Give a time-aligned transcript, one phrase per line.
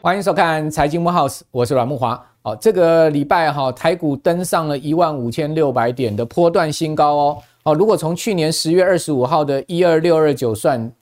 [0.00, 2.22] 欢迎收看财经木 house，我是阮木华。
[2.42, 7.38] 哦，这个礼拜哈，台股登上了一万五千六百点的波段新高哦。
[7.62, 10.92] 好，如果从去年十月二十五号的一二六二九算，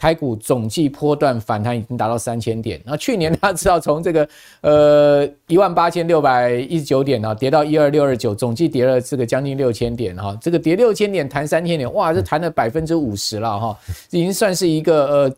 [0.00, 2.80] 台股总计波段反弹已经达到三千点。
[2.86, 4.26] 那去年大家知道，从这个
[4.62, 10.34] 呃一万八千六百一十九点啊，跌到一二六二九，总计跌了这个将近六千点哈。
[10.40, 13.78] 这个跌六千点，弹三千点，哇，这弹了百分之五十了哈，
[14.10, 15.32] 已经算是一个呃。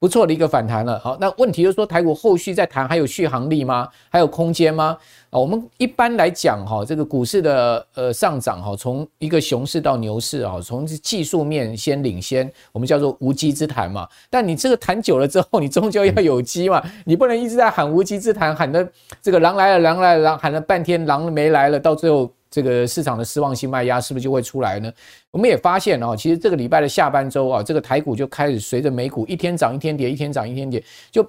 [0.00, 3.86] 不错的一个反弹了，好，那问题就是说台股后续再谈还有续航力吗？
[4.08, 4.96] 还有空间吗？
[5.28, 14.08] 啊，我们一般来讲哈，这个股市的呃上涨哈，从一个熊市到牛市啊，从技术面先领先，我们叫做无稽之谈嘛。
[14.30, 22.32] 但你这个谈久了之后，你终究要有机嘛， 你不能一直在喊无稽之谈，喊的这个狼来了，狼来了，狼喊了半天，狼没来了，到最后。
[22.50, 24.92] 这个市场的失望性卖压是不是就会出来呢？
[25.30, 31.24] 我们也发现哦，其实这个礼拜的下半周啊，这个台股就开始随着美股一天涨一天跌，一天涨一天跌，就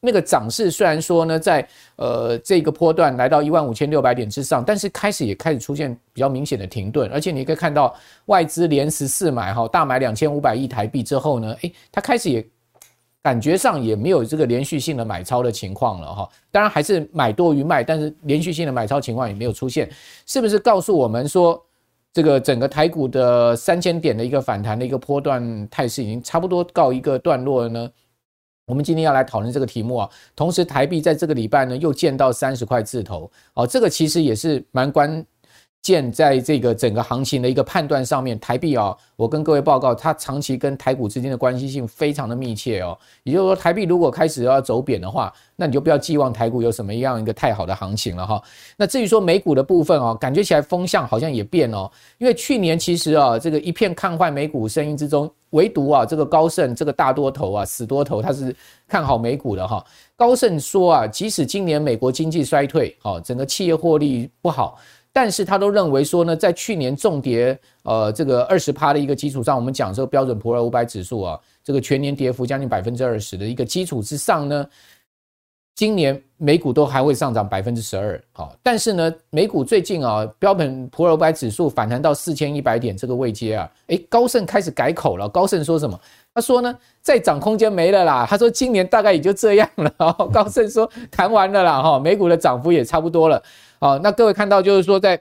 [0.00, 7.94] 那个涨势虽然说呢，在呃这个波段来到一万五千六百点之上，但是开始也开始出现比较明显的停顿，而且你可以看到
[8.26, 12.46] 外资连十四买哈，大买两千五百亿台币之后呢，诶，它开始也。
[13.26, 19.90] 感觉上也没有这个连续性的买超的情况了哈，当然还是买多于卖，但是连续性的买超情况也没有出现，
[20.26, 21.60] 是不是告诉我们说，
[22.12, 27.90] 这个整个台股的三千点的一个反弹的一个波段态势已经差不多告一个段落了呢？
[28.68, 35.26] 我们今天要来讨论这个题目啊，同时台币在这个礼拜呢又见到三十块字头，哦，这个其实也是蛮关。
[35.86, 42.98] 现在这个整个行情的一个判断上面，台币啊，我跟各位报告，它长期跟台股之间的关系性非常的密切哦。
[43.22, 48.42] 也就是说，台币如果开始要走贬的话，那你就不要寄望台股有什么样一个太好的行情了哈。
[48.76, 58.52] 那至于说美股的部分哦，感觉起来风向好像也变哦，因为去年其实啊，这个一片看坏美股声音之中，唯独啊这个高盛这个大多头啊死多头，他是
[58.88, 59.84] 看好美股的哈。
[60.16, 64.76] 高盛说啊，即使今年美国经济衰退，好，整个企业获利不好。
[65.16, 74.68] 但是他都认为说呢，在去年重跌呃这个二十趴的一个基础上，我们讲这个标准普尔五百指数啊，这个全年跌幅将近百分之二十的一个基础之上呢，
[75.74, 78.22] 今年美股都还会上涨百分之十二。
[78.32, 85.26] 好，但是呢，美股最近啊，标本普尔五百指数反弹到四千一百点这个位阶啊，诶，高盛开始改口了。
[85.26, 85.98] 高盛说什么？
[86.34, 88.26] 他说呢，再涨空间没了啦。
[88.28, 89.90] 他说今年大概也就这样了。
[90.30, 93.42] 高盛说谈完了啦，哈，美股的涨幅也差不多了。
[93.78, 95.20] 好，那各位看到就是说，在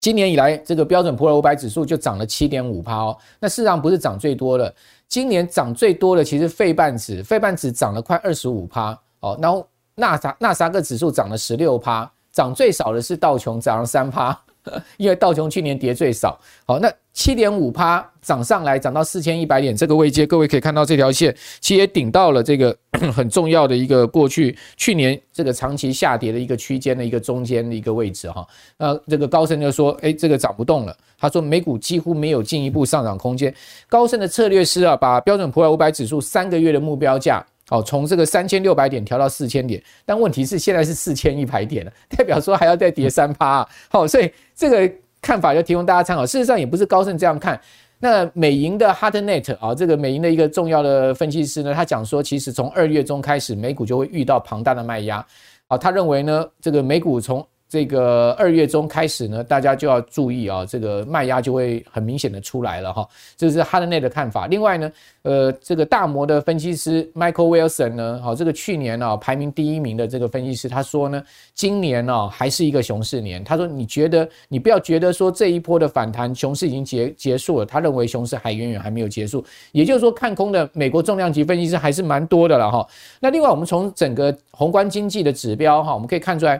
[0.00, 3.18] 今年以来，这个标准普尔五百指数就涨了七点五趴哦。
[3.40, 4.72] 那事实上不是涨最多的，
[5.08, 9.36] 今年涨最多的其实费半指，费半指涨了快二十五趴哦。
[9.42, 14.38] 然后纳萨纳萨克指数涨了十六趴，涨最少的是道琼涨了三趴。
[14.98, 22.76] 因为道琼去年跌最少，好，那七点五趴涨上来，涨到四千一百点这个位阶，各位可以看到这条线，其实也顶到了这个
[23.12, 28.46] 很重要的一个过去去年这个长期下跌的一个区间的一个中间的一个位置哈。
[28.76, 33.52] 那这个高盛就说，哎，这个涨不动了，他说美股几乎没有进一步上涨空间。
[33.88, 37.44] 高盛的策略师啊，把标准普尔五百指数三个月的目标价。
[37.68, 43.68] 好，从这个三千六百点调到四千点，但问题是现在是四千一百点了， 代表说还要再跌三趴。
[43.90, 44.90] 好，所以这个
[45.20, 46.24] 看法就提供大家参考。
[46.24, 47.60] 事实上也不是高盛这样看，
[47.98, 55.24] 那美银的 Hartnett 啊，这个美银的一个重要的分析师呢，他讲说，其实从二月中开始，美股就会遇到庞大的卖压。
[55.66, 63.06] 好，他认为呢，这个美股从这个二月中开始呢，大家就要注意啊，这个卖压就会很明显的出来了哈。
[63.36, 64.46] 这是哈德内的看法。
[64.46, 64.90] 另外呢，
[65.20, 73.44] 呃，这个大摩的分析师 Michael Wilson 呢，好，这个去年啊排名第一名的这个分析师，他说呢，今年呢还是一个熊市年。
[73.44, 79.44] 他说，你觉得你不要觉得说这一波的反弹熊市已经结结束了，他认为熊市还远远还没有结束。
[79.72, 82.88] 也就是说，看空的美国重量级分析师还是蛮多的了哈。
[83.20, 86.58] 那另外，我们从整个宏观经济的指标哈，我们可以看出来。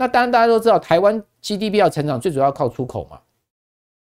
[0.00, 3.18] 那当然，大家都知道，台湾 GDP 要成长，最主要靠出口嘛。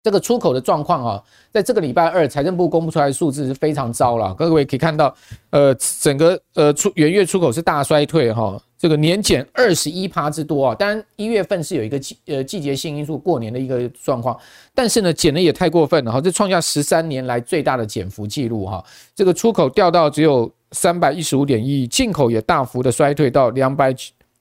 [0.02, 4.34] 这个出口的状况啊，在这个礼拜二，财政部公布出来的数字是非常糟了。
[4.34, 5.12] 各位可以看到，
[5.48, 10.74] 呃，整个呃出元月出口是大衰退哈，这个年减二十一趴之多啊。
[10.74, 14.38] 当然，一月份是有一个季呃季节性因素，过年的一个状况，
[14.74, 18.84] 但是呢，减的也太过分了哈，这创下十三年来最大的减幅记录哈。
[19.14, 23.96] 这个出口掉到只有三百一十五点一亿，进口也大幅的衰退到两百。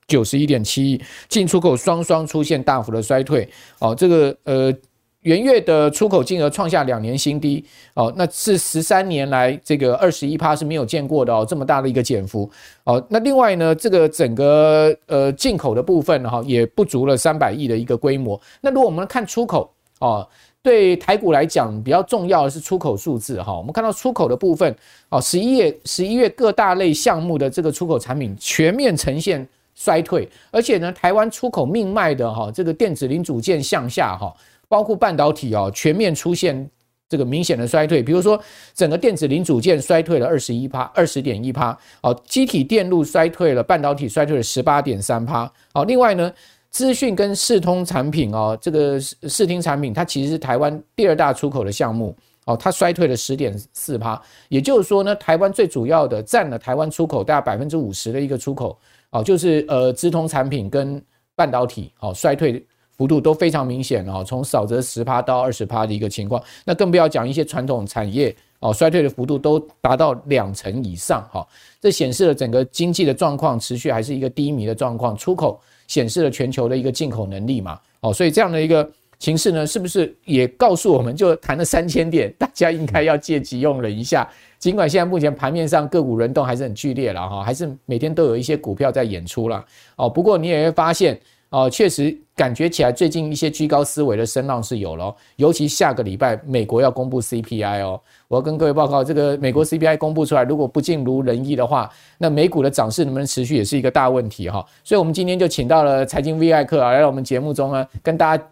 [0.08, 3.48] 九十一点七亿，进出口双双出现大幅的衰退，
[3.80, 4.74] 哦，这个呃，
[5.22, 12.50] 元月的出口金额创下两年新低，哦，那是十三年来这个二十一趴是没有见过的哦，这么大的一个减幅，
[12.84, 20.28] 哦，那另外呢，这个整个呃进口的部分哈也不足了三百亿的一个规模，那如果我们看出口，哦。
[20.66, 23.56] 对台股来讲比较重要的是出口数字哈。
[23.56, 24.76] 我们看到出口的部分
[25.10, 34.34] 哦，十一月十一月各大类项目的这个出口产品全面呈现衰退，而且呢，台湾出口命脉的哈这个电子零组件向下哈，
[34.68, 36.70] 包括半导体哦，全面出现。
[37.08, 38.38] 这个明显的衰退，比如说
[38.74, 46.34] 整个电子零组件衰退了二十一趴，二十点一趴，哦，机体电路衰退了，半导体衰退了十八点三趴，哦，另外呢，
[46.72, 52.14] 资讯跟视通产品哦，这个视听产品它其实是台湾第二大出口的项目，
[52.46, 54.20] 哦，它衰退了十点四趴，
[54.50, 58.76] 也就是说呢，台湾最主要的占了台湾出口大概百分之五十的一个出口，
[59.16, 61.02] 哦，就是呃资通产品跟
[61.36, 62.64] 半导体，哦，衰退。
[62.98, 71.46] 幅度都非常明显哦，从少则十趴到二十趴的一个情况，那更不要讲一些传统产业哦，衰退的幅度都达到两成以上哈，
[71.82, 78.90] 这显示了整个经济的状况持续还是一个低迷的状况，出口显示了全球的一个进口能力嘛，哦，所以这样的一个
[79.20, 84.28] 情势呢，是不是也告诉我们就谈了三千点，大家应该要借机用了一下，
[84.60, 89.64] 尽管现在目前盘面上个股轮动还是很剧烈了哈，还是每天都有一些股票在演出了
[89.96, 91.20] 哦，不过你也会发现。
[91.52, 104.66] 哦，确实感觉起来最近一些居高思维的声浪是有了，尤其下个礼拜美国要公布 CPI 哦，我要跟各位报告，这个美国 CPI 公布出来，如果不尽如人意的话，那美股的涨势能不能持续也是一个大问题哈。
[104.84, 108.44] 所以，我们今天就请到了财经 V 艾客啊，来到我们节目中呢，跟大家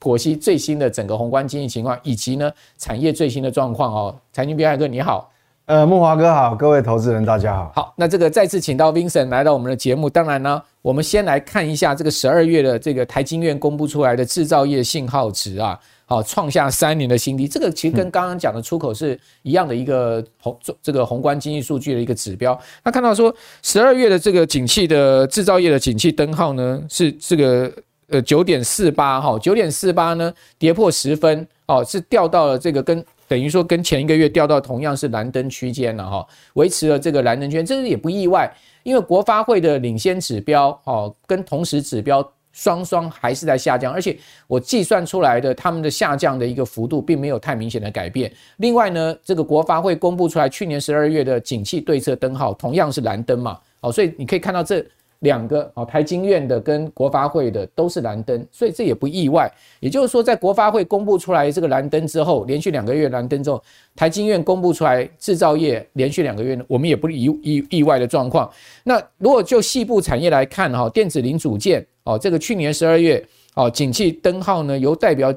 [0.00, 4.16] 剖析最新的整个宏观经济情况，以及呢产业最新的状况哦。
[4.32, 5.30] 财经 V 艾客你好。
[5.66, 7.72] 呃，木华哥好，各位投资人大家好。
[7.74, 10.10] 好，那这个再次请到 Vincent 来到我们的节目。
[10.10, 17.48] 当然呢，我们先来看一下这个十二月的这个台经院公布出来的制造业信号值啊，好，创下三年的新低。
[17.48, 22.60] 这个其实跟刚刚讲的出口是一样的一个宏这个宏观经济数据的一个指标。
[22.84, 27.72] 那看到说十二月的这个景气的制造业的景气灯号呢，是这个
[28.14, 33.04] 呃九点四八哈，九点四八呢跌破十分哦，是掉到了这个跟。
[33.26, 38.48] 等于说跟前一个月掉到同样是蓝灯区间了哈，维持了这个蓝灯区间，这个也不意外，
[38.82, 42.22] 因为国发会的领先指标哦跟同时指标
[42.52, 44.14] 双双还是在下降，而且
[44.46, 48.30] 我计算出来的他们的下降的一个幅度并没有太明显的改变。
[48.58, 54.84] 另外呢，这个国发会公布出来去年十二月的景气对策灯号同样是蓝灯嘛，哦，所以你可以看到这。
[55.24, 59.50] 两个啊，台经院的跟国发会的都是蓝灯，所以这也不意外。
[59.80, 63.60] 也就是说，在国发会公布出来这个蓝灯之后，连续两个月蓝灯之后，
[63.96, 68.48] 台经院公布出来制造业连续两个月呢，我们也不意意意外的状况。
[68.84, 73.24] 那如果就细部产业来看哈，电子零组件哦，这个去年十二月
[73.54, 75.34] 哦，景气灯号呢由代表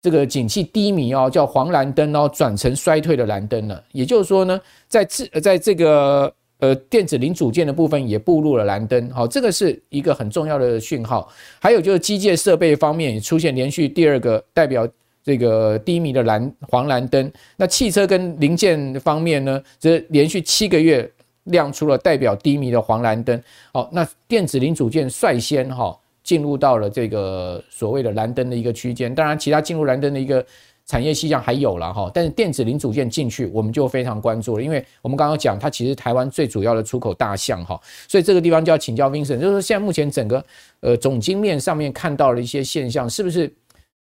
[0.00, 3.84] 这个景气低迷哦，叫黄蓝灯哦，转成衰退的蓝灯了。
[3.92, 4.58] 也就是说呢，
[4.88, 6.32] 在这在这个。
[6.58, 11.28] 呃，电子零组件的部分也步入了蓝灯，好，这个是一个很重要的讯号。
[11.60, 14.88] 还有就是机械设备方面也出现连续第二个代表
[15.22, 17.30] 这个低迷的蓝黄蓝灯。
[17.58, 21.06] 那汽车跟零件方面呢，则连续七个月
[21.44, 23.38] 亮出了代表低迷的黄蓝灯。
[23.72, 25.94] 好，那电子零组件率先哈
[26.24, 29.14] 进入到了这个所谓的蓝灯的一个区间。
[29.14, 30.44] 当然，其他进入蓝灯的一个。
[30.86, 40.44] 产业气象还有了哈，但是电子零组件进去，我们就非常关注了，因为我们刚刚讲它其实台湾最主要的出口大项哈，所以这个地方就要请教 Vincent，就是说现在目前整个
[40.80, 43.52] 呃总经面上面看到了一些现象，是不是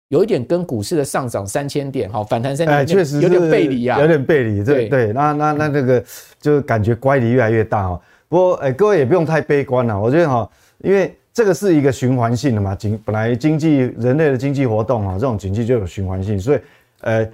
[0.08, 6.04] 有一点跟股市的上涨三千点哈反弹三千点，确实有点背离啊，有点背离，对对，那那那那个
[6.38, 7.98] 就感觉乖离越来越大哈。
[8.28, 10.46] 不过哎，各位也不用太悲观了，我觉得哈，
[10.80, 11.16] 因为。
[11.34, 16.60] 这个是一个循环性的嘛，经本来经济人类的经济活动啊，这种经济就有循环性，所以
[17.00, 17.28] 呃，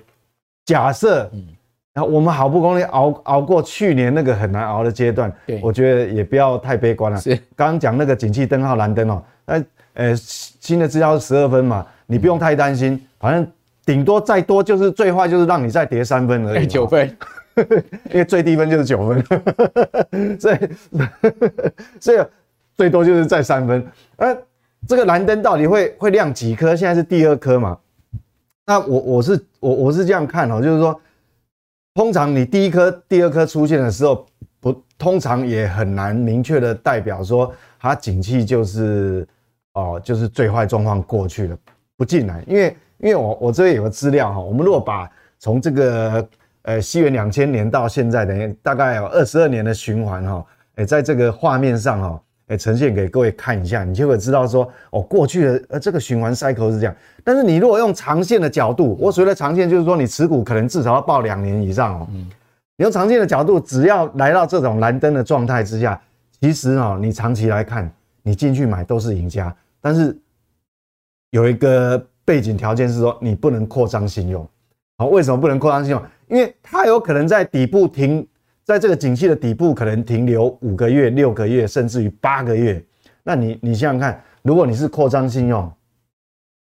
[0.65, 1.31] 假设，
[1.93, 7.21] 然后我们好不容易熬熬过去年那个很难熬的阶段，对，我觉得也不要太悲观了。
[7.21, 13.47] 是，刚刚讲那个景气灯号蓝灯哦，那呃新的资料是十二分嘛，你不用太担心，反正
[13.85, 17.07] 顶多再多就是最坏就是让你再跌三分而已，九分，
[18.11, 20.59] 因为最低分就是九分，所 以
[22.01, 22.19] 所以。
[22.81, 24.35] 最多就是在三分，呃，
[24.89, 26.75] 这个蓝灯到底会会亮几颗？
[26.75, 27.79] 现在是第二颗嘛？
[28.65, 30.99] 那我我是我我是这样看哦，就是说，
[31.93, 34.25] 通常你第一颗、第二颗出现的时候，
[34.61, 39.29] 不通常也很难明确的代表说它景气就是
[39.75, 41.59] 哦，就是最坏状况过去了，
[41.99, 45.07] 不进来，因为因为我我这里有个资料哈，我们如果把
[45.39, 46.27] 从这个
[46.63, 50.47] 呃西元两千年到现在，等于大概有二十二年的循环哈，
[50.77, 52.23] 诶，在这个画面上哈。
[52.51, 56.95] 哎，呈现给各位看一下，你就会知道说，哦，过去的呃这个循环 cycle 是这样。
[57.23, 62.09] 但是你如果用长线的角度，我所谓的长线就是说，你持股可能至少要报两年以上哦。
[62.11, 62.29] 嗯。
[62.77, 66.01] 你用长线的角度，只要来到这种蓝灯的状态之下，
[66.41, 67.89] 其实哦，你长期来看，
[68.23, 69.55] 你进去买都是赢家。
[69.81, 70.19] 但是
[71.31, 74.45] 有一个背景条件是说你不能扩张信用。
[74.99, 76.03] 好，为什么不能扩张信用？
[76.27, 78.27] 因为它有可能在底部停，
[78.71, 82.81] 在这个景气的底部可能停留五个月、六个月，甚至于八个月。
[83.25, 85.71] 那你你想想看，如果你是扩张信用，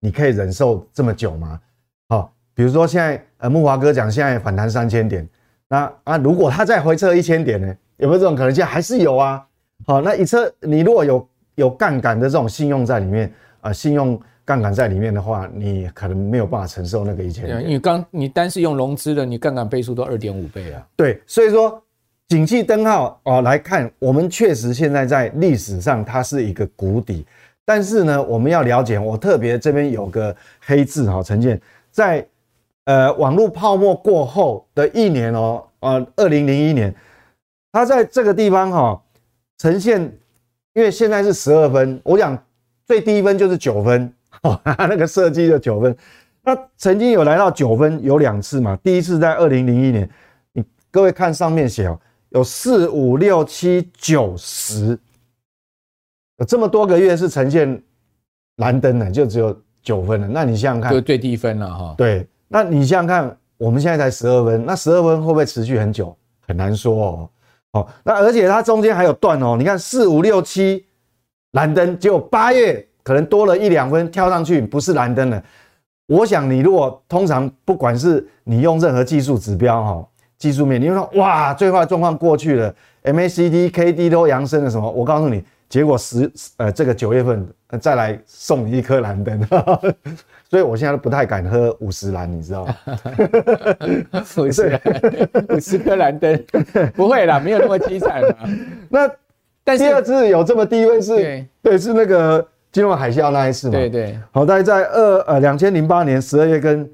[0.00, 1.60] 你可以忍受这么久吗？
[2.08, 5.26] 好，比如说现在呃木华哥讲现在反弹三千点，
[5.68, 7.72] 那啊如果它再回撤一千点呢？
[7.98, 8.66] 有没有这种可能性？
[8.66, 9.46] 还是有啊。
[9.86, 13.28] 好，那一车你如果有有杠杆的这种信用在里面
[13.60, 17.62] 啊、呃，信用杠杆在里面的话，你可能没有办法承受那个一千点。
[17.62, 20.86] 因为刚你单是用融资的，你杠杆倍数都二点五倍啊。
[20.94, 21.81] 对，所以说
[22.32, 27.26] 景气灯号哦来看，我们确实现在在历史上它是一个谷底，
[27.62, 30.34] 但是呢，我们要了解，我特别这边有个
[30.64, 31.60] 黑字哈，陈建
[31.90, 32.26] 在
[32.86, 36.94] 呃网络泡沫过后的一年哦，呃二零零一年，
[37.70, 39.02] 它在这个地方哈。
[39.58, 40.00] 呈现，
[40.72, 42.36] 因为现在是十二分，我讲
[42.86, 44.10] 最低分就是九分，
[44.42, 45.94] 哦，那个设计就九分。
[46.42, 50.08] 那曾经有来到九分有两次嘛，第一次在二零零一年，
[50.54, 52.00] 你各位看上面写哦，
[52.34, 54.98] 有四五六七九十，
[56.38, 57.82] 有这么多个月是呈现
[58.56, 60.28] 蓝灯的，就只有九分了。
[60.28, 61.94] 那你想想看，就最低分了哈。
[61.96, 66.16] 对，那你想想看，我们现在才十二分，那十二分会不会持续很久？
[66.46, 67.30] 很难说哦。
[67.72, 70.84] 哦，那而且它中间还有断哦，你看四五六七
[71.52, 75.42] 蓝灯，结果八月可能多了一两分跳上去，不是蓝灯了。
[76.06, 80.08] 我想你如果通常不管是你用任何技术指标哈，
[80.42, 84.90] 技术面，你说哇最坏状况过去了，MACD、KD 都扬升了什么？
[84.90, 87.46] 我告诉你，结果十呃这个九月份
[87.80, 89.40] 再来送你一颗蓝灯。
[90.50, 92.74] 所以我现在都不太敢喝五十蓝，你知道吗？
[94.36, 94.80] 五十岚，
[95.50, 96.44] 五十颗蓝灯，
[96.96, 98.36] 不会啦，没有那么凄惨啦。
[98.90, 99.08] 那
[99.62, 103.74] 但是第二次有这么低位是，对，对，是那个金融海啸那一次嘛？
[103.74, 104.18] 对对。
[104.32, 106.90] 好，大概在二呃两千零八年十二月跟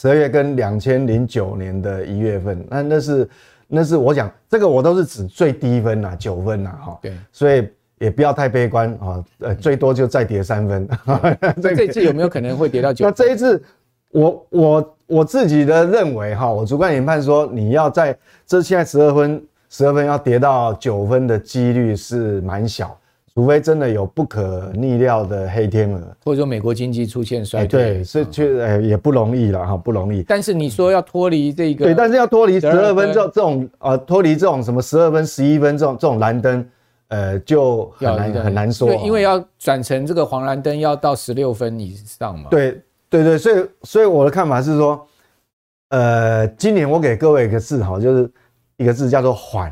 [0.00, 3.28] 十二月跟两千零九年的一月份，那那是
[3.68, 6.98] 那是我讲这个我都是指最低分呐，九分呐，哈。
[7.02, 7.68] 对，所以。
[7.98, 10.86] 也不要太悲观啊，呃，最多就再跌三分。
[11.62, 13.06] 这这次有没有可能会跌到九？
[13.06, 13.62] 那这一次，
[14.10, 22.98] 我我我自己的认为哈，我主观研判说，你要在这现在十二分，十二分要跌到九分的几率是蛮小，
[23.34, 30.22] 除非真的有不可逆料的黑天鹅，或者说美国经济出现衰退，对，是确呃也不容易了哈，不容易。
[30.22, 36.66] 但是你说要脱离这个，对，但是要脱离十二分这这种呃，脱离这种什么十二分、十一分这种这种蓝灯。
[37.08, 42.48] 呃，就很难很难说，因为要转成这个黄蓝灯，要到十六分以上嘛。
[42.50, 45.06] 对对对，所以所以我的看法是说，
[45.90, 48.28] 呃，今年我给各位一个字哈，就是
[48.78, 49.70] 一个字叫做缓，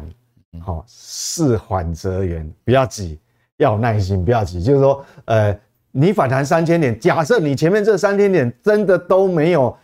[0.60, 3.18] 好，事缓则圆，不要急，
[3.62, 4.62] 要有耐心，不要急。
[4.62, 5.58] 就是说，呃，
[5.90, 9.76] 你反弹三千点，假设你前面这三千点真的都没有，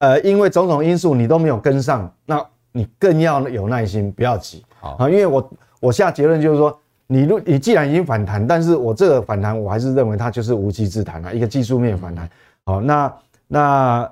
[0.00, 4.64] 呃，因为种种因素你都没有跟上，那你更要有耐心，不要急。
[4.80, 5.50] 好啊，因为我。
[5.80, 6.74] 我下结论就是说，
[7.06, 12.26] 你如你既然已经反弹，但是我这个反弹我还是认为它就是无稽之谈啊，一个技术面反弹。
[12.64, 13.14] 好，那
[13.46, 14.10] 那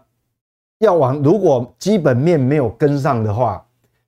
[0.81, 3.65] 要往如果基本面没有跟上的话，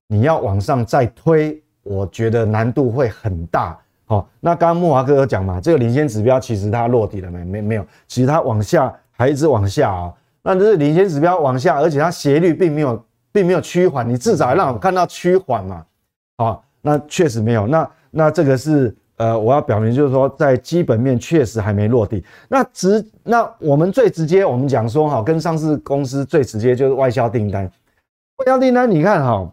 [0.09, 3.81] 你要往上再推，我觉得难度会很大。
[4.07, 7.45] 好，那刚刚木华哥有讲嘛，这个领先指标其实它落底了没？
[7.45, 10.13] 没没有，其实它往下还一直往下啊。
[10.43, 15.85] 那这是领先指标往下，而且它斜率并没有并没有趋缓，你至少让我看到趋缓嘛。
[16.37, 16.65] 好。
[16.87, 22.23] 那确实没有，那那这个是呃，我要表明就是说，在基本面确实还没落地。
[22.47, 27.65] 那直那我们最直接，我们讲说哈，跟上市公司最直接就是外销订单。
[28.37, 29.51] 外销订单，你看哈，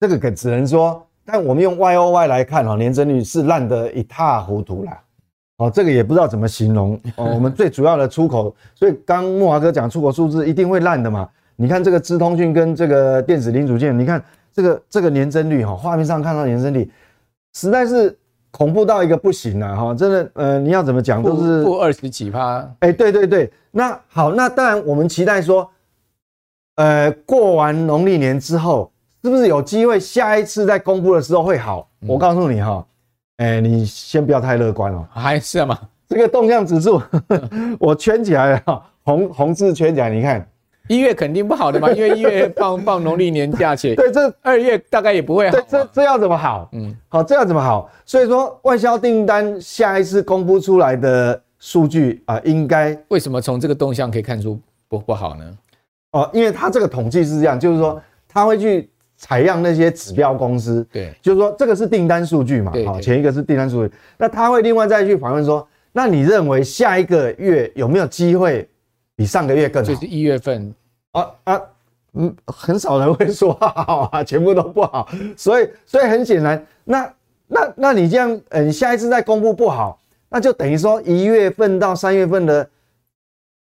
[0.00, 5.00] 这个可只能说，但我们用 Y O Y 来看哈，年增率是烂得一塌糊涂啦。
[5.58, 7.24] 哦，这个也不知道怎么形容哦。
[7.34, 11.28] 我们最主要的出口，所以刚木华哥讲出口数字一定会烂的嘛。
[11.56, 14.22] 你看这个资通讯跟这个电子零组件，你看。
[14.56, 16.88] 这个这个年增率哈，画面上看到年增率，
[17.54, 18.16] 实在是
[18.52, 19.92] 恐怖到一个不行了哈！
[19.92, 22.64] 真的，呃，你要怎么讲都是负二十几趴。
[22.78, 25.68] 哎，对对对，那好，那当然我们期待说，
[26.76, 28.92] 呃，过完农历年之后，
[29.24, 31.88] 是不是有机会下一次在公布的时候会好？
[32.06, 32.86] 我告诉你哈，
[33.38, 35.02] 哎，你先不要太乐观哦。
[35.10, 35.78] 还是嘛？
[36.06, 37.00] 这个动向指数，
[37.80, 40.46] 我圈起来了哈，红红字圈起来，你看。
[40.88, 43.94] 一月肯定不好的嘛，因为一月放放农历年假期。
[43.96, 45.56] 对，这二月大概也不会好。
[45.56, 46.68] 对，这这要怎么好？
[46.72, 47.90] 嗯，好，这要怎么好？
[48.04, 55.58] 所以说，外销订单下一次公布出来的数据啊，应该为什么从这个动向可以看出不不好呢？
[56.12, 58.90] 哦，因为它这个统计是这样，就是说它会去
[59.24, 68.68] 采样那些指标公司，对，就是说这个是订单数据嘛，好，前一个是订单数据，那他会另外再去访问说，那你认为下一个月有没有机会？
[69.16, 70.74] 比上个月更好，就是一月份。
[71.12, 71.60] 啊啊，
[72.12, 77.14] 嗯，很少人会说好啊，全部都不好，所以所以很显然，那
[77.46, 82.68] 那那你这样，嗯，下一次再公布不好，那就等于说一月份到三月份的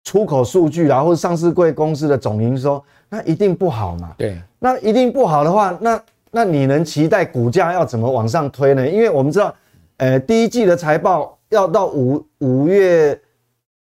[0.06, 4.16] 出口数据然后上市柜公司的总营收，那一定不好嘛？
[4.18, 6.02] 对，那一定不好的话，那
[6.32, 8.90] 那你能期待股价要怎么往上推呢？
[8.90, 9.54] 因为我们知道，
[9.98, 13.16] 呃，第一季的财报要到五五月。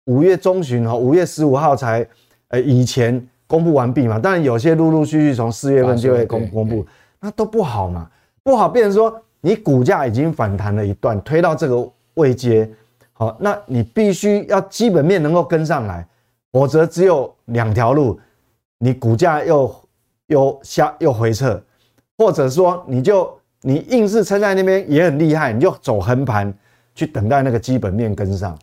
[0.07, 2.05] 五月中旬哈，五月十五号才
[2.49, 6.85] 呃以前公布完毕嘛，当然有些陆陆续续从四月份就会公公布，
[7.21, 8.11] 那都不好嘛，
[8.43, 12.69] 不好变成说你股价已经反弹了一段，推到这个位阶，
[13.13, 16.05] 好，那你必须要基本面能够跟上来，
[16.51, 18.19] 否则只有两条路，
[18.83, 19.75] 你股价又
[20.29, 21.63] 又下又回撤，
[22.17, 26.53] 或者说你就你硬是撑在那边也很厉害，你就走横盘
[26.95, 28.59] 去等待那个基本面跟上。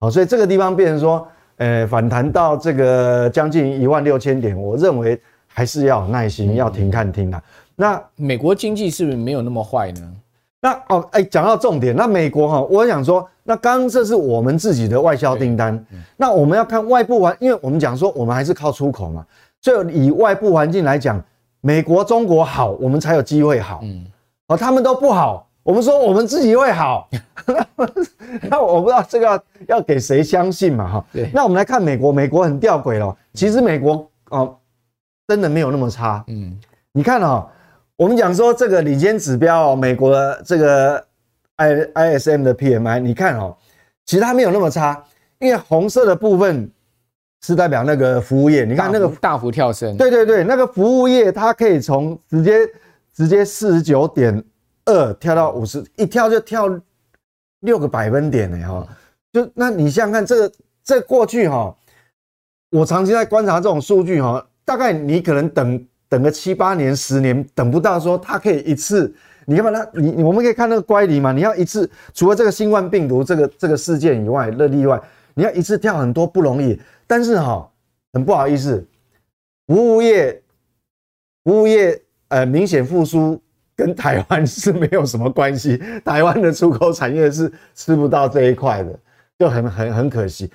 [0.00, 7.42] 好，所以这个地方变成说，呃，反弹到这个将近一万六千点，我认为还是要有耐心，要停看停的。
[7.76, 10.12] 那美国经济是不是没有那么坏呢？
[10.60, 19.24] 那哦，哎，讲到重点，那美国哈，我想说，那刚刚这是我们自己的外销订单，那我们要看外部环，因为我们讲说我们还是靠出口嘛，
[19.60, 21.22] 所以以外部环境来讲，
[21.60, 23.80] 美国、中国好，我们才有机会好。
[23.82, 24.06] 嗯，
[24.48, 25.46] 哦，他们都不好。
[25.64, 27.06] 我们说我们自己会好，
[28.48, 31.04] 那我不知道这个要要给谁相信嘛哈？
[31.12, 33.14] 对，那我们来看美国，美国很吊诡了。
[33.34, 34.56] 其实美国哦，
[35.26, 36.24] 真的没有那么差。
[36.28, 36.58] 嗯，
[36.92, 37.46] 你看哦，
[37.96, 41.04] 我们讲说这个领先指标哦，美国的这个
[41.56, 43.54] I ISM 的 PMI，你看哦，
[44.06, 45.04] 其实它没有那么差，
[45.38, 46.70] 因为红色的部分
[47.42, 48.64] 是代表那个服务业。
[48.64, 52.58] 你看那个大幅跳升，对对对，那个服务业它可以从直接
[53.14, 54.44] 直接四十九点。
[54.90, 56.66] 二跳到五十，一跳就跳
[57.60, 58.88] 六个百分点呢，哈，
[59.30, 60.52] 就那你想想看，这个
[60.82, 61.76] 这过去哈，
[62.70, 69.14] 我长期在观察这种数据哈，大概你可能等等个七八年、十年，等不到说它可以一次，
[69.44, 74.98] 你看嘛，它你我们可以看那个乖离嘛，你要一次，除了这个新冠病毒这个这个事件以外，那例外，
[75.34, 77.68] 你要一次跳很多不容易，但是哈，
[78.12, 78.86] 很不好意思，
[79.66, 80.40] 服务业
[81.42, 83.42] 服务业呃明显复苏。
[83.78, 88.98] 跟台湾是没有什么关系， 台湾的出口产业是吃不到这一块的，
[89.38, 90.50] 就很很很可惜。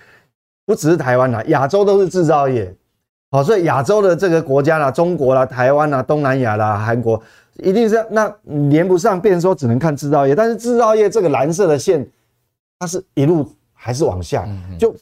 [0.65, 2.75] 不只是台湾啦，亚洲都是制造业，
[3.31, 7.23] 好，所以亚洲的这个国家啦，中国啦、台湾啦、东南亚啦、韩国，
[7.59, 8.29] 一定是那
[8.69, 10.35] 连不上，变说只能看制造业。
[10.35, 12.05] 但是制造业这个蓝色的线，
[12.77, 14.45] 它是一路还是往下，
[14.77, 14.93] 就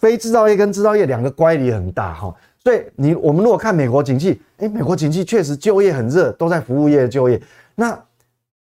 [0.00, 2.34] 非制造业跟制造业两个乖离很大哈。
[2.62, 7.40] 所以你我们如果看美国景气，哎，美国景气确实就业很热，都在服务业就业。
[7.74, 7.98] 那，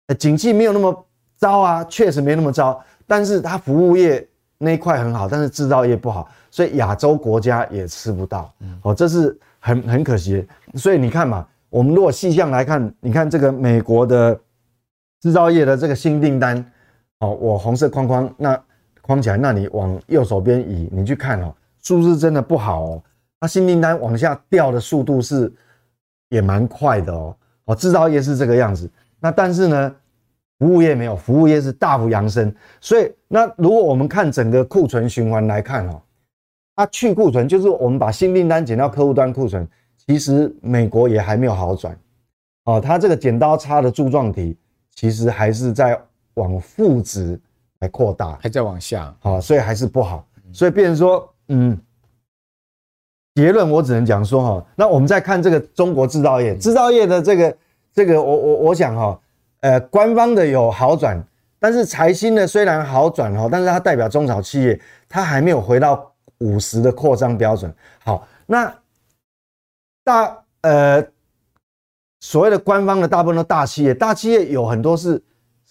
[0.08, 1.06] 呃，景气没有那么
[1.38, 10.45] 糟啊，确实没那么糟，但是它服务业那一块很好，但是制造业不好，所以亚洲国家也吃不到，哦，这是很很可惜。
[10.74, 14.38] 所以你看嘛，我们如果细项来看，你看这个美国的
[15.21, 16.65] 制造业的这个新订单，
[17.19, 18.62] 哦，我红色框框那
[19.06, 23.04] 框起来，那你往右手边移，你去看哦，数字真的不好哦，
[23.39, 25.54] 那新订单往下掉的速度是
[26.30, 28.89] 也蛮快的哦，哦，制造业是这个样子。
[29.20, 29.96] 那但是呢，
[30.58, 32.52] 服务业没有，服务业是大幅扬升。
[32.82, 36.02] 所以那如果我们看整个库存循环来看哦，
[36.76, 39.68] 它去库存就是我们把新订单减到客户端库存，
[40.08, 41.96] 其实美国也还没有好转
[42.63, 44.58] 哦，它这个剪刀差的柱状体
[44.96, 46.02] 其实还是在
[46.34, 47.39] 往负值
[47.86, 50.28] 来扩大，还在往下，好，所以还是不好。
[50.52, 51.80] 所以变成说，嗯，
[53.36, 57.58] 结论我只能讲说哈，那我们再看这个中国制造业，制造业的这个。
[57.95, 59.17] 这个我我我想哈，
[59.62, 61.26] 呃，官方的有好转，
[61.58, 67.74] 但是财新呢虽然好转哈，但是它代表中小企业，它还没有回到五十的扩张标准。
[68.04, 68.76] 好，那
[70.04, 71.02] 大呃
[72.19, 75.24] 所谓的官方的大部分都大企业，大企业有很多是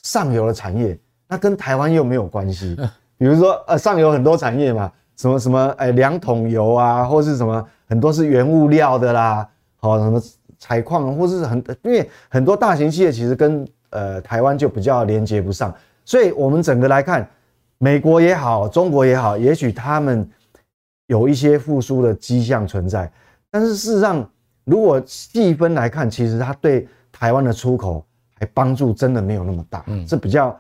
[0.03, 2.77] 上游的产业，那跟台湾又没有关系。
[3.19, 10.21] 比如说呃上游很多产业嘛，什么什么呃两桶油啊，或是什么很多是原物料的啦，好什么。
[10.57, 15.75] 采矿或是很，因为很多大型企业其实跟呃台湾就比较连接不上，
[16.07, 17.29] 所以我们整个来看，
[17.77, 20.27] 美国也好，中国也好，也许他们
[21.09, 23.13] 有一些复苏的迹象存在，
[23.51, 24.27] 但是事实上，
[24.65, 28.03] 如果细分来看，其实它对台湾的出口
[28.39, 30.59] 还帮助真的没有那么大，嗯，这比较，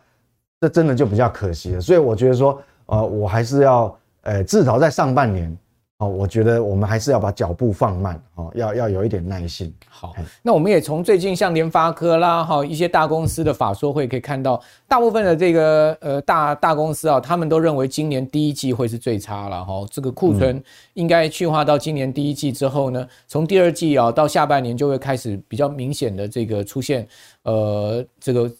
[0.64, 1.80] 这真的就比较可惜了。
[1.80, 5.54] 所以我觉得说，呃，我还是要，呃，至少在上半年，
[5.98, 9.70] 哦，我觉得我们还是要把脚步放慢，哦，要要有一点耐心。
[9.90, 19.86] 好，那我们也从最近像联发科啦，哈一些大公司的法说会可以看到，大部分的这个呃大大公司啊，他们都认为今年第一季会是最差了哈。
[19.90, 20.62] 这个库存
[20.94, 27.06] 应该去化到今年第一季之后呢，从第二季啊到下半年就会开始比较明显的这个出现
[27.42, 28.50] 呃这个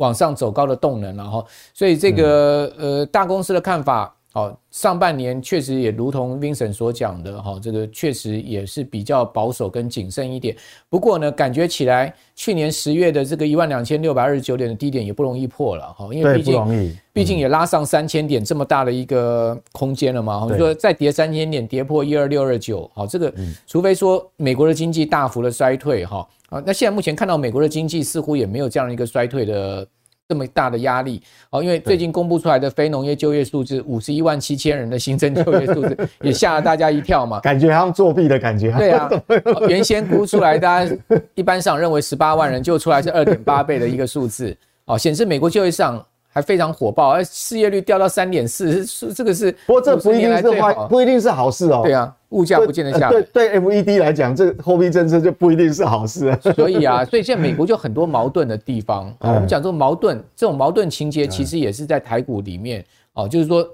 [0.00, 1.44] 往上走高的动能了哈。
[1.72, 4.14] 所以这个呃大公司的看法。
[4.32, 10.54] 好，上半年确实也如同 Vincent 所讲的，哈，这个确实也是比较保守跟谨慎一点。
[10.88, 20.46] 不过呢，感觉起来去年十月的这个一万两千六百二十九点的低点也不容易破了，哈，因为毕竟毕竟也拉上三千点这么大的一个空间了嘛。
[20.48, 23.34] 你说再跌三千点，跌破一二六二九，好，这个
[23.66, 29.86] 除非说美国的经济大幅的衰退，哈，啊，那现在目前看到美国的经济似乎也没有这样一个衰退的。
[30.28, 38.70] 这么大的压力哦，因为最近公布出来的非农业就业数字五十一万七千人的新增就业数字也吓了大家一跳嘛， 感觉好像作弊的感觉。
[38.78, 39.10] 对啊，
[39.68, 40.96] 原先估出来大家
[41.34, 46.00] 一般上认为十八万人，就出来是二点八倍的一个数字哦，显示美国就业市场
[46.32, 49.52] 还非常火爆，而失业率掉到三点四，是这个是。
[49.66, 51.82] 不过这不一定是坏，不一定是好事哦。
[51.84, 52.16] 对啊。
[52.30, 56.38] 物价不见得下来，对对，FED 来讲，这货币政策就不一定是好事啊。
[56.54, 59.12] 所以啊，所以现在美国就很多矛盾的地方。
[59.18, 63.68] 我们讲这种矛盾，这种矛盾情节其实也是在台股里面哦，就是说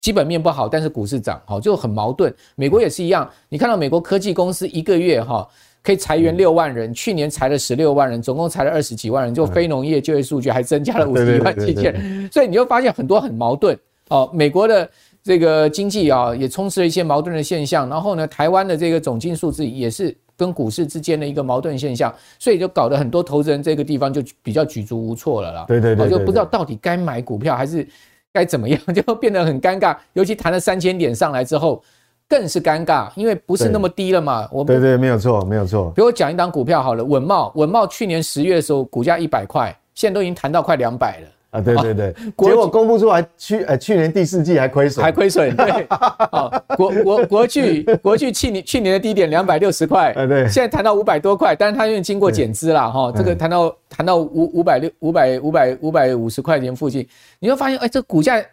[0.00, 2.34] 基本面不好，但是股市涨，好就很矛盾。
[2.56, 5.46] 美国也是一样，你看到美国科技公司一个月哈
[5.84, 14.90] 可以裁员六万人，去年裁了十六万人，总共裁了二十几万人，就非农业就业数据还增加了 五十一万七千人，所以你就发现很多很矛盾哦，美国的。
[15.26, 17.88] 这个经济啊，也充斥了一些矛盾的现象。
[17.88, 25.64] 然后呢，台湾的这个总经数字也是跟股市之间的一个矛盾现象，所以就搞得很多投资人这个地方就比较举足无措了啦。
[25.66, 27.88] 对对对，就不知道到底该买股票还是
[28.34, 29.96] 该怎么样， 就变得很尴尬。
[30.12, 31.82] 尤其谈了三千点上来之后，
[32.28, 34.48] 更是尴尬，因为不是那么低了嘛。
[34.50, 35.90] 我对对，没有错，没有错。
[35.94, 41.28] 比如我讲一档股票好了，稳懋，稳懋去年十月的时候股价一百块，现在都已经谈到快两百了。
[41.54, 57.06] 啊，对对对， 结果公布出来去，呃，去年第四季还亏损，还亏损，对，啊， 国国国巨，国巨去年去年的低点两百六十块，对，现在谈到五百多块，但是它因为经过减资了哈，这个谈到谈到五五百六五百五百五百五十块钱附近，
[57.38, 58.44] 你会发现，哎，这股价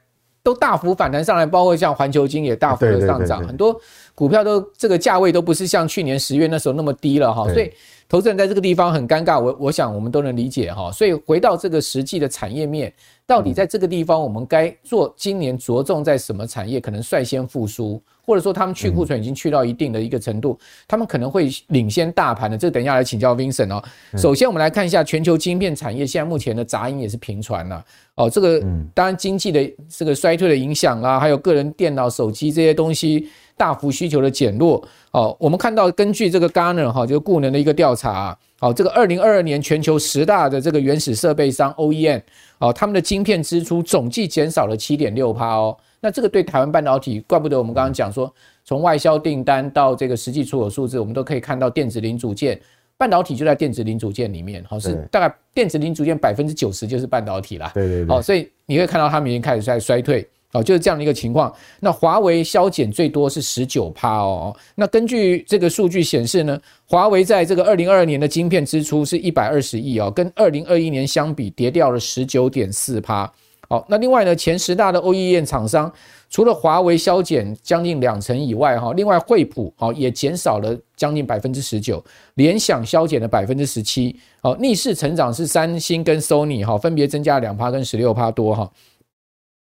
[0.44, 3.80] 都大幅反弹上来，包括像环球金也大幅的上涨，很多
[4.16, 7.72] 股票都这个价位都不是像去年十月那时候那么低了哈，所以。
[8.10, 10.92] 投资人在这个地方很尴尬，我我想我们都能理解哈。
[10.92, 12.94] 所以回到这个实际的产业面，
[13.26, 22.58] 到底在这个地方我们该做今年着重在什么产业可能率先复苏，或者说他们去库存已经去到一定的一个程度，他们可能会领先大盘的。
[22.58, 23.84] 这等一下来请教 Vincent 哦。
[24.18, 27.84] 首先我们来看一下全球晶片产业，现在目前的杂音也是频传了
[28.16, 28.30] 哦。
[28.30, 28.64] 这个
[28.94, 33.28] 当然经济的这个衰退的影响啊，还有个人电脑、手机这些东西。
[33.58, 42.24] 大幅需求的减弱，哦，我们看到根据这个 Gartner 哈，就是顾能的一个调查，好，这个二零二二年全球十大的这个原始设备商 OEM，
[42.58, 48.34] 哦，他们的晶片支出总计减少了七点六趴哦，那这个对台湾半导体，怪不得我们刚刚讲说，
[48.66, 52.60] 从外销订单到这个实际出口数字，我们都可以看到电子零组件，
[52.98, 60.28] 半导体就在电子零组件里面，好，是大概电子零组件百分之九十就是半导体啦，对对对，好，所以你会看到他们已经开始在衰退。
[60.54, 61.50] 哦，就是这样的一个情况。
[61.80, 64.54] 那华为削减最多是十九趴哦。
[64.76, 73.32] 那根据这个数据显示呢，华为在这个二零二二年的晶片支出是一百二十亿哦，跟二零二一年相比跌掉了十九点四趴。
[73.72, 75.90] 好，那另外呢，前十大的 OEM 厂商，
[76.30, 82.04] 除了华为削减将近两成以外，哈，另外惠普哦也减少了将近百分之十九，
[82.34, 84.20] 联想削减了百分之十七。
[84.42, 88.70] 好，逆势成长是三星跟 Sony 哈，分别增加了两趴跟十六趴多哈。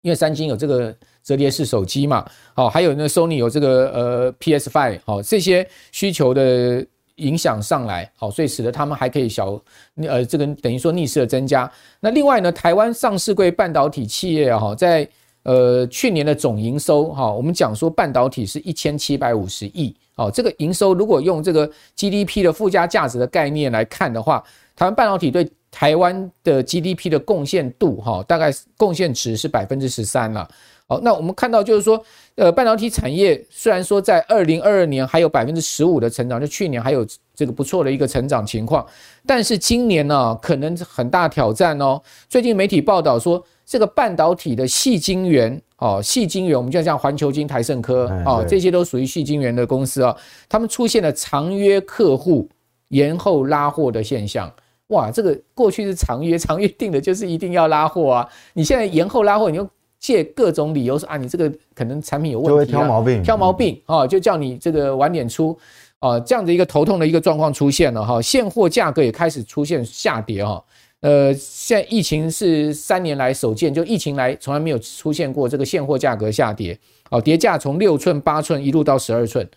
[0.02, 0.92] 因为三星有这个
[1.22, 6.84] 折叠式手机嘛，好，还有呢 Sony 有这个呃 P S Five，好，这些需求的
[7.20, 9.60] 影响上来，好，所以使得他们还可以小，
[9.96, 11.70] 呃，这个等于说逆势的增加。
[12.00, 15.08] 那另外呢，台湾上市柜半导体企业哈，在
[15.42, 24.42] 呃去年的总营收哈，我们讲说半导体是一千七百五十亿，好，这个营收如果用这个 GDP 的附加价值的概念来看的话，
[24.74, 30.48] 台湾半导体对台湾的 GDP 的贡献度，哈，大概贡献值是百分之十三了。
[30.90, 32.02] 好，那我们看到就是说，
[32.34, 38.84] 呃，半导体产业虽然说在二零二二年还有百分之十五的成长，就去年还有这个不错的一个成长情况，
[39.24, 42.02] 但是今年呢，可能很大挑战哦。
[42.28, 50.16] 最近媒体报道说，这个半导体的细晶圆，哦，细晶圆，我们就像环球晶、台盛科，哦，这些都属于细晶圆的公司啊，
[50.48, 52.48] 他们出现了长约客户
[52.88, 54.52] 延后拉货的现象。
[54.88, 58.28] 哇，这个过去是长约，长约定的就是一定要拉货啊！
[58.54, 59.64] 你现在延后拉货，你就
[60.00, 65.56] 借各种理由说啊，你这个可能产品有问题，挑毛病，挑毛病啊，就叫你这个晚点出
[65.98, 70.64] 啊，这样的一个头痛的一个状况出现了哈，现货价格也开始出现下跌哈。
[71.02, 76.78] 呃，现在疫情是三年来首见，就疫情来从来没有出现过这个现货价格下跌，
[77.10, 79.48] 哦，跌价从六寸、八寸一路到十二寸。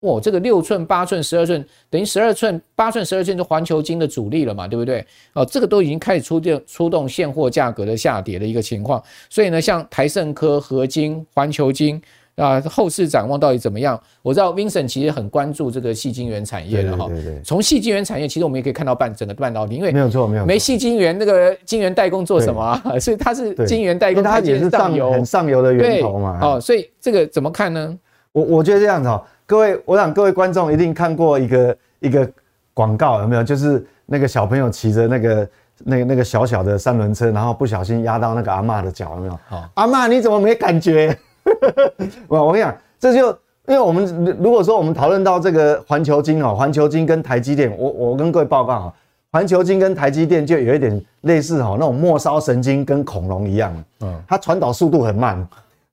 [0.00, 5.04] 哇，这个六寸、八寸、十二寸，等于十二寸、八寸、十二寸是环球金的主力了嘛，对不对？
[5.34, 9.02] 哦，这个都已经开始出电出动现货价格的下跌的一个情况。
[9.28, 12.00] 所以呢，像台盛科、合金、环球金
[12.36, 14.00] 啊，后市展望到底怎么样？
[14.22, 17.06] 我知道 Vincent 其实很关注这个细晶圆产业的哈。
[17.06, 17.42] 对对对。
[17.44, 22.82] 从细晶圆产业，其实我们也可以看到半整个半导体，因为没有错，没有没细晶圆那个晶圆代工做什么啊？
[22.98, 26.38] 所以它是晶圆代工，它也是上游很上游的源头嘛。
[26.40, 27.98] 哦，所以这个怎么看呢？
[28.32, 29.22] 我我觉得这样子哦。
[29.50, 32.30] 各位，我想各位观众一定看过一个一个
[32.72, 33.42] 广告，有没有？
[33.42, 39.36] 就是那个小朋友骑着那个那个那个小小的三轮车，然后不小心压到那个阿嬷的脚，有没有？
[39.48, 41.18] 好，阿嬷你怎么没感觉？
[42.28, 43.26] 我我跟你讲，这就
[43.66, 48.92] 因为我们如果说我们讨论到这个环球金哦，环球金跟台积电，我我跟各位报告啊，
[49.32, 55.44] 环球金跟台积电就有一点类似哈，那种末梢神经跟恐龙一样，嗯，它传导速度很慢。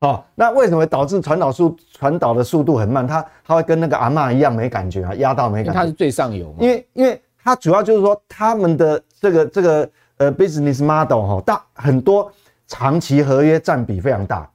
[0.01, 3.07] 哦，那为什么导致传导速传导的速度很慢？
[3.07, 5.79] 它它会跟那个阿嬷一样没感觉啊，压到没感觉。
[5.79, 6.57] 它是最上游嘛。
[6.59, 12.31] 因为因为它主要就是说他们的这个这个呃 business model 哈，大很多
[12.67, 14.47] 长期合约占比非常大。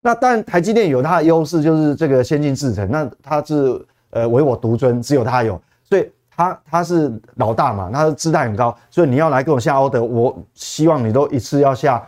[0.00, 12.02] 那当然台积电有它的优势，就是这个先进制程，那它是呃唯我独尊，只有它有，所以它它是老大嘛，它的姿态很高，所以你要来跟我下 order，我希望你都一次要下。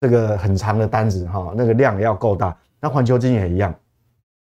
[0.00, 2.56] 这个很长的单子哈，那个量要够大。
[2.80, 3.74] 那环球金也一样。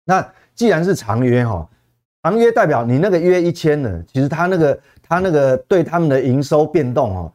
[0.04, 1.65] 那既然是长约哈，
[2.24, 7.32] 长约代表你那个约一签呢，其实它那个它那个对他们的营收变动哦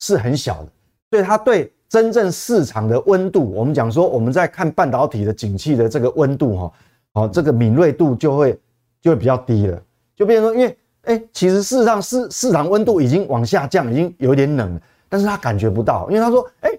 [0.00, 0.68] 是很小的，
[1.10, 6.72] 所以它对真正市场的温度，我们讲说我们在看半导体的景气的这个温度哈，
[7.12, 8.58] 哦这个敏锐度就会
[9.02, 9.78] 就会比较低了，
[10.16, 16.70] 就变成说，因为哎，其实事实上市市场温度已经往下降，已经有点冷了，但是他感觉不到，因为他说哎。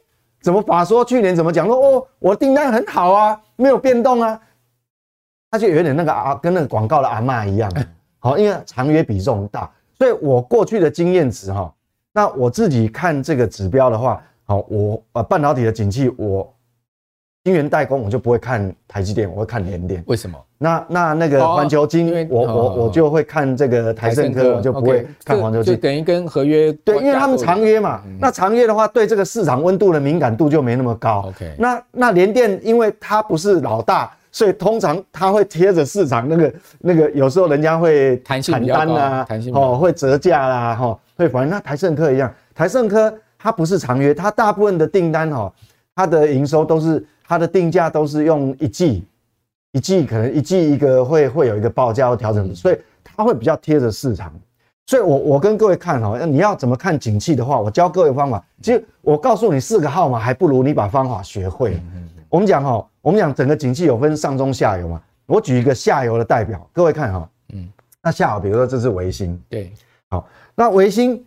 [0.44, 1.66] 怎么法说去年怎么讲？
[1.66, 4.40] 说哦，我订单很好啊，没有变动啊，
[5.50, 7.72] 他就有点那个啊，跟那个广告的阿妈一样，
[8.20, 11.74] 好，因为长约比重大，所以我过去的经验值哈，
[12.12, 16.54] 那我自己看这个指标的话，好，我呃半导体的景气我。
[17.44, 20.02] 晶圆代工我就不会看台积电，我会看联电。
[20.08, 20.40] 为什么？
[20.58, 25.76] 那那那个环球晶，我我我就会看这个台盛科，我就不会看环球晶。
[25.76, 28.02] 就等于跟合约对，因为他们长约嘛。
[28.18, 31.26] 那长约的话，对这个市场温度的敏感度就没那么高。
[31.28, 31.54] OK。
[31.60, 45.52] 那那联电，因为它不是老大，所以通常它会贴着市场那个那个，有时候人家会砍单啊，哦，会折价啦，哈，会反正那台盛科一样，台盛科它不是长约，它大部分的订单哈，
[45.94, 47.06] 它的营收都是。
[47.26, 49.04] 它的定价都是用一季，
[49.72, 54.34] 一季可能一季一个会会有一个报价或调整，所以它会比较贴着市场。
[54.86, 58.44] 所以我我跟各位看哦，你要怎么看景气的话，我教各位方法。
[58.62, 61.80] 其实我告诉你四个号码，还不如你把方法学会。
[62.28, 65.02] 我们讲哈，我们讲整个景气有分上中下游嘛。
[65.26, 67.66] 我举一个下游的代表，各位看哈，嗯，
[68.02, 69.72] 那下游比如说这是维新，对，
[70.10, 71.26] 好，那维新，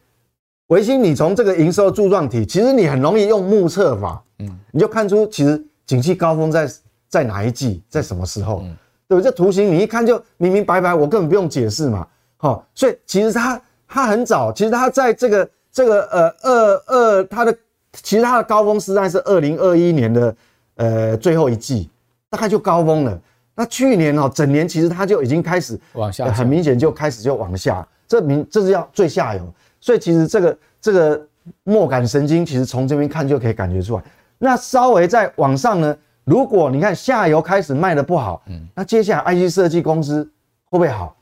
[0.66, 5.64] 维新你从这个营收柱状体，其实你很容易用目测法，嗯，你就看出其实。
[5.86, 6.68] 景气高峰在
[7.08, 8.60] 在哪一季，在什么时候？
[8.64, 8.76] 嗯，
[9.08, 9.30] 对不对？
[9.30, 12.06] 这图形你一看就明明白白，我根本不用解释嘛。
[12.36, 17.56] 好，所以其实它它很早，其实它在这个这个呃二二它的
[18.02, 20.36] 其实它的高峰实在是二零二一年的
[20.74, 21.88] 呃最后一季，
[22.28, 23.18] 大概就高峰了。
[23.54, 29.54] 那去年哦整年其实它就已经开始往下，很明显就开始就往下，这明这是要最下游。
[29.80, 31.26] 所以其实这个这个
[31.62, 34.02] 末感神经，其实从这边看就可以感觉出来。
[34.38, 35.96] 那稍微再往上呢？
[36.24, 40.24] 如果你看下游开始卖的不好，嗯，那接下来 IC 设计公司
[40.64, 41.16] 会不会好？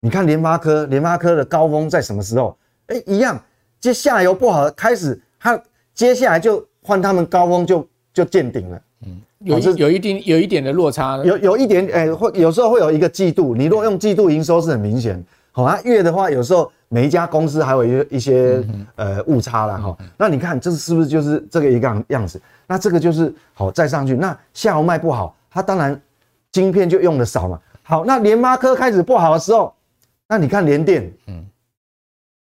[0.00, 2.56] 你看联发科，联发科的高峰在什么时候？
[2.86, 3.42] 哎，一样，
[3.80, 5.60] 接下游不好，开始它
[5.92, 16.70] 接下来就换他们高峰就就见顶了，嗯，有一有一定有一点的落差，有有一点，哎，会有时候会有一个季度，你如果用季度营收是很明显，好啊，月的话有时候。
[16.94, 22.40] 每一家公司还有一一些呃误差了哈，那你看这是不是就是这个一个样子？
[22.68, 26.00] 那这个就是好再上去，那下游卖不好，它当然
[26.52, 27.60] 晶片就用的少嘛。
[27.82, 29.74] 好，那联发科开始不好的时候，
[30.28, 31.44] 那你看联电，嗯，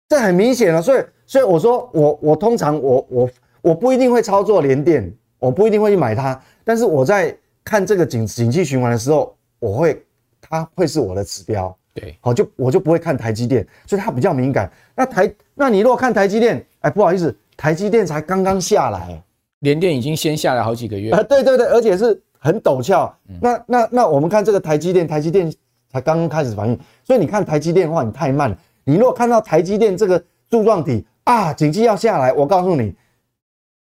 [0.09, 0.83] 这很明显了。
[0.83, 10.05] 所以所以我说我我通常我我我不一定会操作联电，我不一定会去买它，但是我在看这个景景气循环的时候，我会
[10.41, 11.79] 它会是我的指标。
[11.95, 14.71] 对，好，就我就不会看台积电，所以它比较敏感。
[14.95, 19.23] 那台，那你如果看台积电，哎，不好意思，台积电才刚刚下来，
[19.61, 23.15] 联电已经先下来好几个月啊，对对对，而且是很陡峭。
[23.29, 25.53] 嗯、那那那我们看这个台积电，台积电
[25.91, 28.59] 才刚刚开始反应，所以你看台积电的话，你太慢了。
[28.85, 32.95] 你如果看到台积电这个柱状体啊，景气要下来，我告诉你。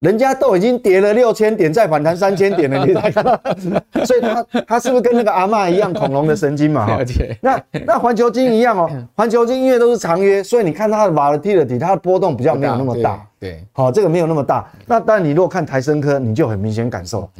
[0.03, 3.41] 人家都已经跌了六千点，再反弹三千点了， 你才看到，
[4.05, 6.85] 所以他他是不是跟那个阿嬷一样恐龙的神经嘛？
[6.85, 6.99] 哈，
[7.41, 13.25] 那那环球金一样哦， 环球金因为都是长约，所以你看它的 volatility，它的波动比较没有那么大。
[13.38, 14.69] 对，好，这个没有那么大。
[14.87, 17.31] 那当然，你如果看台升科，你就很明显感受，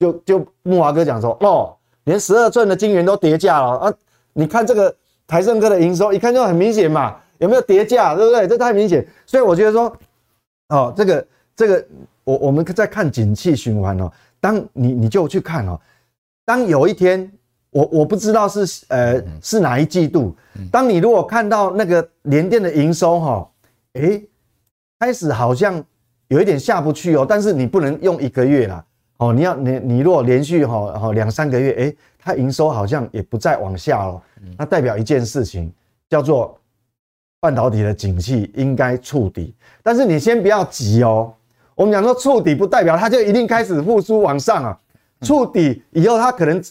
[0.00, 1.72] 就就木华哥讲说，哦，
[2.04, 3.92] 连十二寸的晶圆都跌价了啊！
[4.32, 4.92] 你看这个
[5.28, 8.16] 台升科的营收，一看就很明显嘛，有没有跌价？
[8.16, 8.48] 对不对？
[8.48, 9.06] 这太明显。
[9.26, 9.96] 所以我觉得说，
[10.70, 11.24] 哦，这个。
[11.60, 11.86] 这个
[12.24, 15.78] 我我们在看景气循环哦，当你你就去看哦，
[16.46, 17.30] 当有一天
[17.68, 20.34] 我我不知道是呃是哪一季度，
[20.72, 23.50] 当你如果看到那个联电的营收哈，
[23.92, 24.26] 诶，
[25.00, 25.84] 开始好像
[26.28, 28.82] 有一点下不去哦，但是你不能用一个月啦。
[29.18, 34.22] 哦，你要你你如果连续哈哈两三个月，诶，它营收好像也不再往下了，
[34.56, 35.70] 那代表一件事情
[36.08, 36.58] 叫做
[37.38, 41.34] 半导体的景气应该触底，但是你先不要急哦。
[41.80, 44.78] 我们讲说触底不代表它就一定开始复苏往上啊，
[45.22, 46.62] 触底以后它可能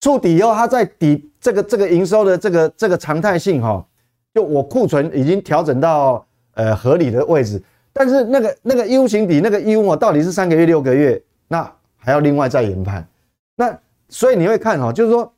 [0.00, 3.86] 触底以后它在底这个这个营收的这个这个常态性哈，
[4.32, 13.06] 就我库存已经调整到呃合理的位置，但是那个那个 U 型底那个 U 哦到底是三个月六个月，那还要另外再研判。
[13.56, 15.30] 那所以你会看哈，就是说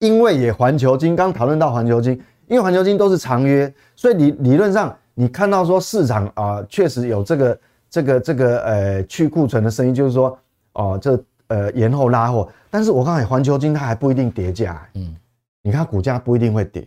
[0.00, 2.12] 因为也环球金刚讨论到环球金，
[2.48, 7.58] 因为环球金都是长约，所以理理论上你看到说市场啊确实有这个。
[7.94, 10.36] 这个这个呃去库存的声音就是说
[10.72, 15.14] 哦，这呃延后拉货，但是我刚才环球金它还不一定跌价，嗯，
[15.62, 16.84] 你看股价不一定会跌，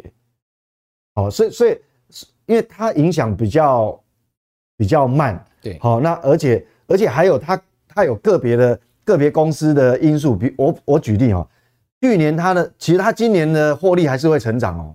[1.13, 1.79] 哦，所以所以
[2.45, 3.97] 因为它影响比较
[4.75, 11.47] 比较慢，对，好，那而且而且还有它它有个别的个别公司的因素，比我我举例哦，
[12.01, 14.93] 去年它的其实它今年的获利还是会成长哦，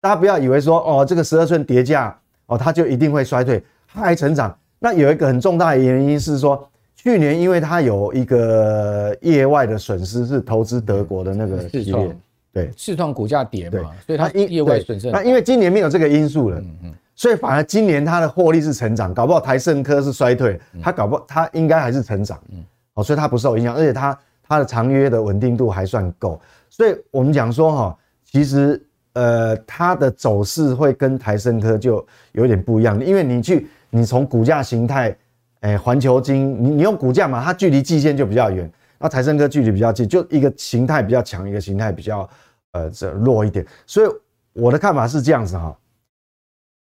[0.00, 4.58] 大家不要以为说哦这个十二寸跌价哦它就一定会衰退，它还成长。
[4.86, 12.16] 那有一个很重大的原因是说，去年因为它有一个业外的损失，是投资德国的那个企业，
[12.52, 15.10] 对，市创股价跌嘛，所以它业外损失。
[15.10, 22.62] 那因为今年没有这个因素了，嗯嗯，所以反而今年它的获利是成长，搞不好台盛科是衰退，它搞不好它应该还是成长，嗯，
[22.94, 28.80] 哦，所以它不受影响，而且它它的长约的稳定度还算够，所以我们讲说哈，其实
[29.14, 33.66] 呃它的走势会跟台胜科就有点不一样，因为你去。
[33.90, 35.16] 你从股价形态，
[35.60, 42.28] 哎，环球金，你你用股价嘛，它距离季线就比较远，那台胜科距离比较近，就一个形态比较强，一个形态比较
[42.72, 43.66] 呃这弱一点。
[43.86, 44.08] 所以
[44.52, 45.76] 我的看法是这样子哈，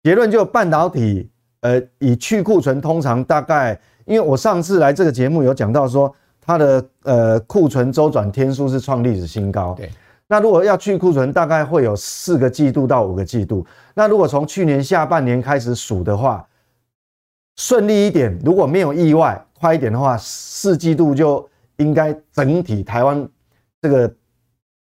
[0.04, 1.30] 结论就半导体，
[1.62, 9.74] 呃，以去库存通常大概，因为我上次来这个节目有讲到说，它的呃库存周转天数是创历史新高。
[9.76, 9.89] 对。
[10.26, 13.63] 那如果要去库存，大概会有四个季度到五个季度。
[13.94, 16.44] 那如果从去年下半年开始数的话，
[17.56, 23.28] 顺利一点，如果没有意外，快一点的话，四季度就应该整体台湾
[23.82, 24.13] 这个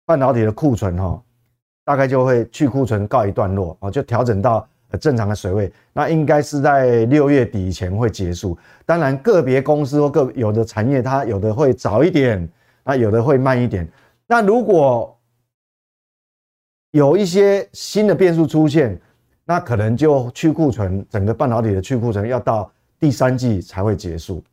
[0.06, 1.22] 半导体的库存哈，
[1.86, 4.68] 大概就会去库存告一段落啊，就调整到
[5.00, 5.72] 正常的水位。
[5.94, 8.58] 那应该是在六月底以前会结束。
[8.86, 12.48] 当然，个别公司或个有的产业，它有的会早一点，
[12.84, 13.88] 那有的会慢一点。
[14.28, 15.18] 那如果
[16.92, 19.00] 有一些新的变数出现，
[19.50, 24.44] 那可能就去库存，整个半导体的去库存要到第三季才会结束。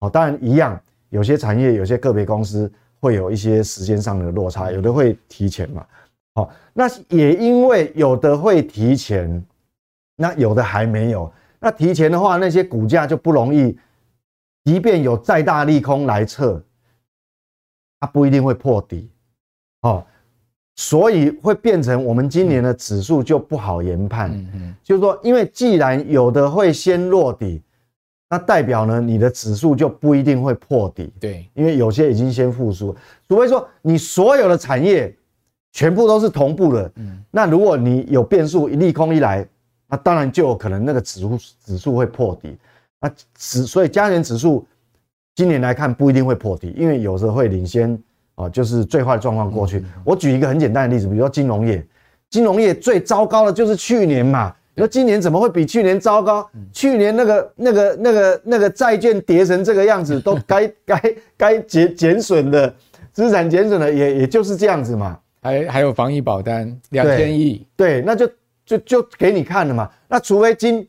[0.00, 0.76] 哦，当然一样，
[1.10, 5.86] 有些产业、有些个别公司会有一些时间上的落差，有的会提前嘛。
[6.34, 9.40] 好，那也因为有的会提前，
[10.16, 11.32] 那有的还没有。
[11.60, 13.78] 那提前的话，那些股价就不容易，
[14.64, 16.60] 即便有再大利空来测，
[18.00, 19.12] 它不一定会破底。
[19.82, 20.04] 哦。
[20.80, 27.60] 所以会变成我们今年的指数就不好研判，嗯嗯，就是说，因为既然有的会先落底，
[28.30, 32.96] 那代表呢，你的指数就不一定会破底，对，因为有些已经先复苏，
[33.28, 35.14] 除非说你所有的产业
[35.70, 39.46] 全部都是同步的，嗯，那如果你有变数，一利空一来，
[39.86, 42.56] 那当然就有可能那个指数指数会破底，
[43.02, 44.66] 那指所以加权指数
[45.34, 48.02] 今年来看不一定会破底，因为有时候会领先。
[48.40, 49.84] 哦，就是最坏的状况过去。
[50.04, 51.84] 我举一个很简单的例子，比如说金融业，
[52.28, 54.54] 金融业最糟糕的就是去年嘛。
[54.74, 56.48] 那今年怎么会比去年糟糕？
[56.72, 62.72] 去年那个、那个、那个、那个债券跌成这个样子，都 该该该减减损的
[63.12, 65.18] 资产减损的，也也就是这样子嘛。
[65.42, 68.30] 还还有防疫保单两千亿，对，那就
[68.64, 69.90] 就就给你看了嘛。
[70.08, 70.86] 那除非今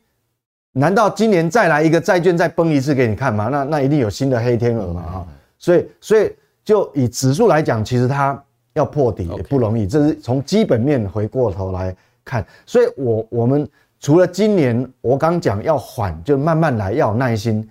[0.72, 3.48] 难道今年再来一个债券再崩一次给你看吗？
[3.50, 5.26] 那那一定有新的黑天鹅嘛啊！
[5.58, 6.30] 所以所以
[6.64, 8.40] 就以指数来讲，其实它
[8.74, 11.94] 要破底也不容易，这是从基本面回过头来
[12.24, 12.44] 看。
[12.64, 13.68] 所以我我们
[14.00, 17.68] 除了今年我刚讲要缓，就慢慢来，要有耐心。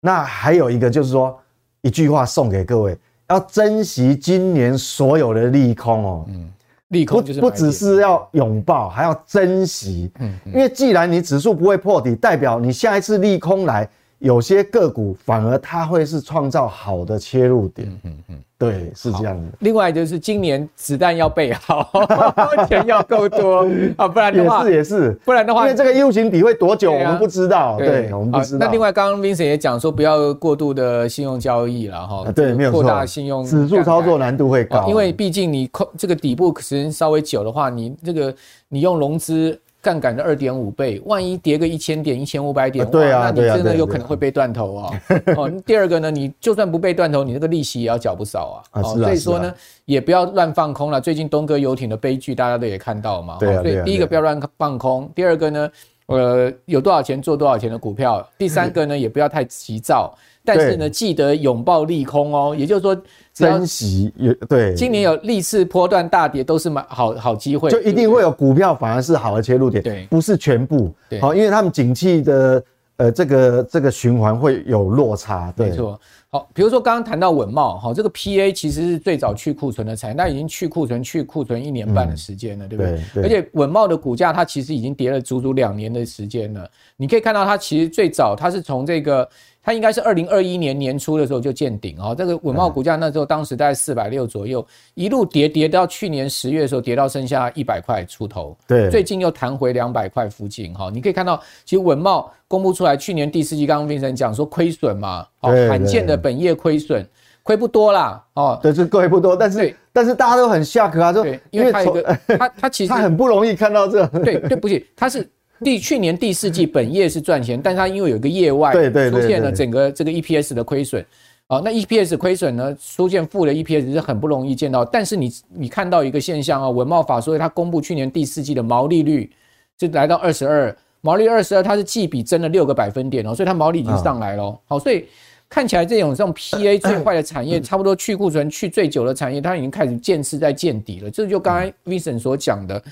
[0.00, 1.38] 那还有一个就是说，
[1.82, 2.96] 一句话送给各位，
[3.28, 6.24] 要珍惜今年所有的利空哦。
[6.28, 6.52] 嗯。
[6.90, 10.08] 利空就是不不只是要拥抱，还要珍惜。
[10.20, 13.88] 嗯，因为既然你指数不会破底，代表你下一次利空来，
[14.18, 17.88] 有些个股反而它会是创造好的切入点。
[17.88, 18.36] 嗯嗯嗯。
[18.58, 19.52] 对，是这样的。
[19.58, 21.90] 另外就是今年子弹要备好，
[22.66, 27.76] 钱要够多啊，不然的话也是也是，不然的话，因为这个 U 型底会多久，我们不知道。
[27.76, 28.64] 对，我们不知道。
[28.64, 32.32] 那另外，刚刚 Vincent 也讲说，不要过度的信用交易了哈。
[32.34, 32.80] 对，没有错。
[32.80, 38.34] 扩大信用指数操作难度会高，因为毕竟你控这个底部时间稍微久的话，你这个
[38.70, 39.60] 你用融资。
[39.86, 45.02] 杠杆的二点五倍，万一跌个一千点、一千五百点，对啊，那你真的有可能会被断头啊！
[45.36, 48.82] 哦， 第二个呢，你就算不被断头，你那个利息也要缴不少啊！
[48.82, 51.00] 哦，所以说呢，也不要乱放空了。
[51.00, 53.36] 最近东哥游艇的悲剧，大家都也看到嘛。
[53.38, 55.70] 对啊，所以第一个不要乱放空，第二个呢，
[56.06, 58.26] 呃，有多少钱做多少钱的股票。
[58.38, 60.16] 第三个呢，也不要太急躁。
[60.44, 62.96] 但是呢，记得拥抱利空哦，也就是说，
[63.34, 64.72] 珍惜也对。
[64.74, 72.62] 今年有历次波段大跌，都是蛮好好机会，就一定会有股票反而是好的切入点，对，不是全部，对，好，因为他们景气的
[72.98, 76.00] 呃这个这个循环会有落差，对，没错。
[76.36, 83.00] 好，比如说刚刚谈到稳茂，哈，这个 PA 其实是最早去库存的产业，那已经去库存去库存一年半的时间了，对不对？
[83.14, 83.22] 对。
[83.22, 89.28] 而且稳茂的股价它其实已经跌了足足两年的时间了，你可以看到它其实最早它是从这个。
[89.66, 94.64] 它应该是二零二一年年初的时候就见顶哦，这个稳懋股价那时候当时大概四百六左右，
[94.94, 100.88] 一路跌跌到去年十月的时候跌到剩下一百块出头，对，最近又弹回两百块附近哈。
[100.94, 107.04] 你可以看到，其实稳懋公布出来，去年第四季刚刚 Vincent 讲说亏损嘛，哦，罕见的本业亏损，
[107.42, 115.28] 亏不多啦，哦，对，是亏不多，但是但是大家都很吓客啊，说因为他一个他他其实 他很不容易看到这，对对不起，他是。
[115.64, 121.04] 第去年第四季本业是赚钱，但是它因为有一个业外出现了整个这个 EPS 的亏损，
[121.46, 129.30] 啊，那 EPS 亏损呢出现负的 EPS 是很不容易见到，但是你你看到一个现象啊，文茂法所以它公布去年第四季的毛利率
[129.78, 135.06] 就来到二十二，毛利二十二，它是季比增了六个百分点哦，所以它毛利已经上来了，好，所以
[135.48, 142.82] 看起来这种这种 PA 最坏的产业， 差不多去库存去最久的产业，它已经开始渐次在见底了，这就刚才 Vincent 所讲的。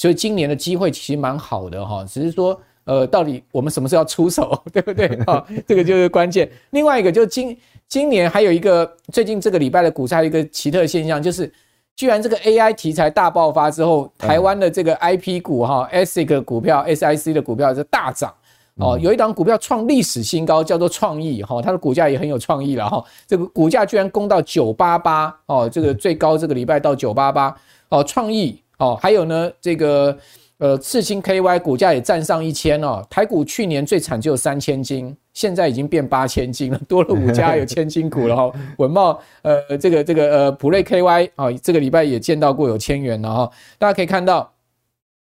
[0.00, 5.44] 所以今年的机会其实蛮好的哈，只是说，呃，到底我们什么时候要出手， 对不对啊？
[5.68, 6.50] 这个就是关键。
[6.70, 7.54] 另外一个就是今
[7.86, 11.52] 今年还有一个最近这个礼拜的股市还有一个奇特现象，就是
[11.96, 18.32] 居然这个 AI 题材大爆发之后，台湾的这个 IP 股哈，ASIC 股票、SIC 的股票是大涨
[18.76, 18.98] 哦。
[18.98, 23.04] 有一档股票创历史新高，叫做创意哈，它的股价也很有创意了哈。
[23.26, 27.54] 这个股价居然攻到九八八哦，这个最高这个礼拜到九八八
[27.90, 28.62] 哦，创意。
[28.80, 30.16] 哦，还有呢，这个
[30.58, 33.06] 呃，刺青 KY 股价也站上一千哦。
[33.08, 38.52] 台股去年最惨就有三千金，现在已经变八千金了， 多了五家有千金股了哈。
[38.78, 43.50] 文茂呃，这个这个呃，普瑞 KY 啊、哦，这个礼拜也见到过有千元了哈。
[43.78, 44.52] 大家可以看到，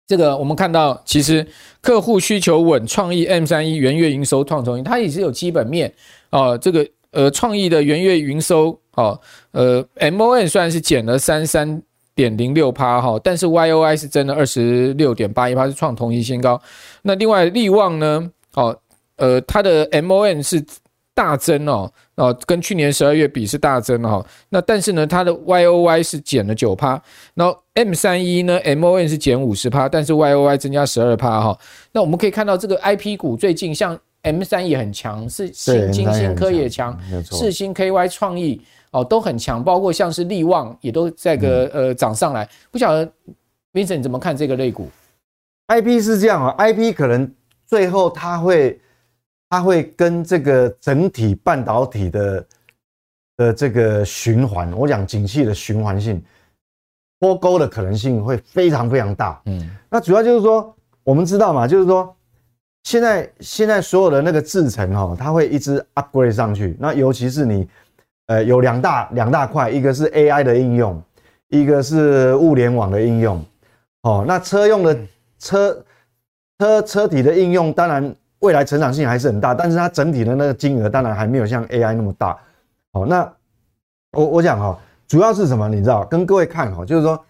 [0.08, 1.46] 这个我们看到其实
[1.82, 5.94] 客户需求稳，创意 M 三一元月营收创重新，它也是有基本面
[6.32, 6.58] 哦。
[6.58, 9.20] 这个呃，创意的元月营收哦，
[9.52, 11.82] 呃，MON 虽然是减了三三。
[12.14, 16.62] 点零六趴哈，但是 Y O I 是增了二十六点八一趴，是创同期新高。
[17.02, 18.30] 那另外利旺呢？
[18.54, 18.78] 哦，
[19.16, 20.62] 呃，它的 M O N 是
[21.14, 24.26] 大增哦，哦，跟去年十二月比是大增哈。
[24.50, 27.02] 那但是呢，它的 Y O Y 是减了九趴。
[27.34, 31.58] 然后 M 三一呢，M O N 是减五十趴，但是 Y O I 增加十二趴哈。
[31.94, 38.62] 那我们可以看到，这个 I P 股最近像 M 三也很强，是新金星科也强，世芯 K Y 创意。
[38.92, 42.48] 哦，都很强，包括像是力旺也都在个呃涨上来。
[42.70, 43.06] 不晓得
[43.72, 44.90] Vincent 你怎么看这个类股
[45.68, 47.34] ？IP 是这样啊，IP 可能
[47.66, 48.82] 最后它会
[49.50, 52.46] 它会跟这个整体半导体的
[53.38, 56.22] 的这个循环，我讲景气的循环性
[57.22, 59.42] 脱钩的可能性会非常非常大。
[59.46, 62.14] 嗯，那主要就是说，我们知道嘛，就是说
[62.84, 66.76] 现在现在所有的那个制程哈，它会一直 upgrade 上去。
[66.78, 67.66] 那尤其是你。
[68.32, 71.04] 呃，有两大两大块，一个是 AI 的应用，
[71.50, 73.44] 一个是物联网的应用。
[74.04, 74.98] 哦，那车用的
[75.38, 75.84] 车
[76.58, 82.38] 车车体的应用，当然未来成长性还是很大，但是它整体的那个金额当然还没有像 AI 那么大。
[82.94, 83.30] 好，那
[84.14, 84.80] 我我讲哈，
[85.10, 85.68] 主要是什么？
[85.68, 87.22] 你知道，跟各位看哈，就是说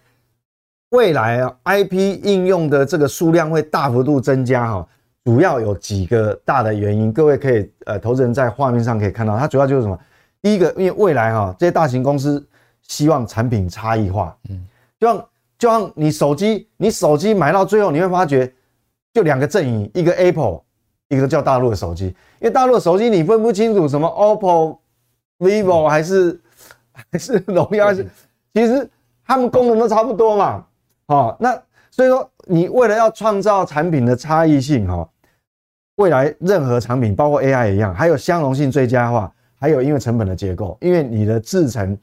[0.90, 4.86] 未来啊，IP 应用的这个数量会大幅度增加哈，
[5.24, 9.98] 主要有几个大的原因，各位可以呃，投资人在画面上可以看到，它主要就是什么？
[10.42, 12.44] 第一个，因为未来哈，这些大型公司
[12.82, 14.66] 希望产品差异化，嗯，
[14.98, 18.52] 就像就像你手机，你手机买到最后，你会发觉
[19.14, 20.60] 就两个阵营，一个 Apple，
[21.08, 22.06] 一个叫大陆的手机，
[22.40, 24.78] 因为大陆的手机你分不清楚什么 OPPO、
[25.38, 26.40] vivo 还是
[26.92, 28.06] 还是荣耀，还是
[28.52, 28.90] 其实
[29.24, 30.66] 他们功能都差不多嘛，
[31.06, 31.56] 哦，那
[31.90, 35.08] 所以说你为了要创造产品的差异性哈。
[35.96, 39.30] 未来任何产品，包括 AI 一样，还有相容性最佳化，
[39.62, 41.96] 还有因为成本的结构，因为你的制程，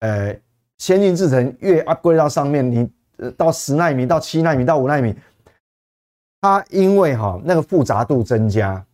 [0.00, 0.38] 呃，
[0.76, 2.86] 先进制程越 upgrade 到上面，你
[3.34, 5.14] 到十纳米、到七纳米、到五纳米，
[6.42, 8.84] 它因为哈那个复杂度增加，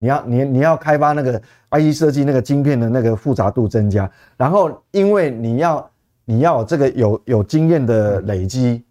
[0.00, 1.38] 你要你你要开发那个
[1.70, 5.90] IC 设计那个晶片的那个复杂度增加，然后因为你要
[6.24, 8.82] 你要这个有有经验的累积。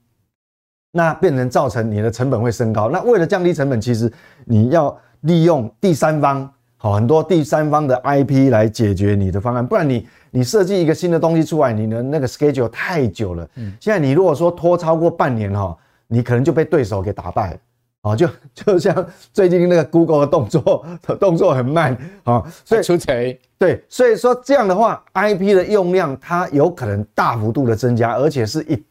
[0.94, 2.90] 那变成造成你的成本会升高。
[2.90, 4.12] 那为了降低成本，其实
[4.46, 9.66] 你要利用第三方，好很多第三方的 IP 来解决你的方案。
[9.66, 13.48] 不然你你设计一个新的东西出来，你的那个 schedule 太久了。
[13.56, 15.76] 嗯，现在你如果说拖超过半年哈，
[16.08, 17.60] 你可能就被对手给打败了。
[18.02, 20.86] 啊，就就像最近那个 Google 的动作，
[21.20, 23.14] 动作很慢啊，所以出错。
[23.58, 28.82] 对，所以说这样的话，IP 的用量它有可能大幅度的增加，而且是一。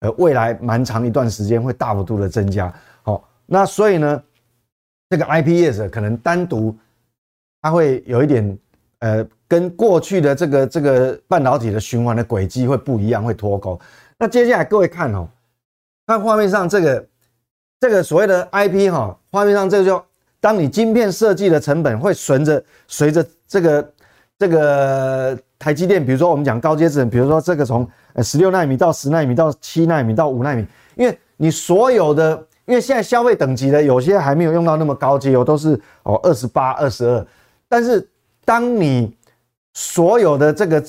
[0.00, 2.70] 呃，未来蛮长一段时间会大幅度的增加，
[3.02, 4.22] 好，那所以呢，
[5.08, 6.76] 这个 IP 业者可能单独
[7.66, 8.58] 它会有一点，
[9.00, 13.78] 呃，跟过去的这个这个半导体的循环的轨迹会不一样，会脱钩。
[14.18, 15.28] 那接下来各位看哦，
[16.06, 17.06] 看画面上这个
[17.80, 20.00] 这个所谓的 IP 哈，画面上这个就
[20.40, 23.92] 当你晶片设计的成本会随着随着这个。
[24.38, 27.88] 这个台积电，比如说我们讲高阶制程，比如说这个从
[28.22, 30.62] 十六纳米到十纳米到七纳米到五纳米，
[30.94, 37.26] 因为你所有的，因为现在消费等级的有些还没有用到那么高阶哦，都是哦二十八、二十二。
[37.68, 38.08] 但是
[38.44, 39.16] 当你
[39.74, 40.80] 所有的这个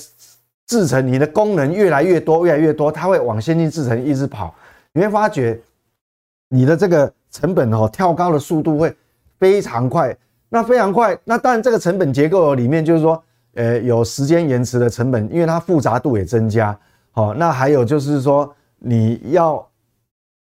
[0.66, 4.54] 制程，你的功能越来越多、越来越多，它会往先进制程一直跑，
[4.92, 5.60] 你会发觉
[6.48, 8.94] 你的这个成本哦跳高的速度会
[9.38, 10.16] 非常快。
[10.48, 13.22] 那非常快，那当然这个成本结构里面就是说。
[13.54, 16.78] 呃，有时间延迟的成本，因为它复杂度也增加。
[17.10, 19.66] 好，那还有就是说，你要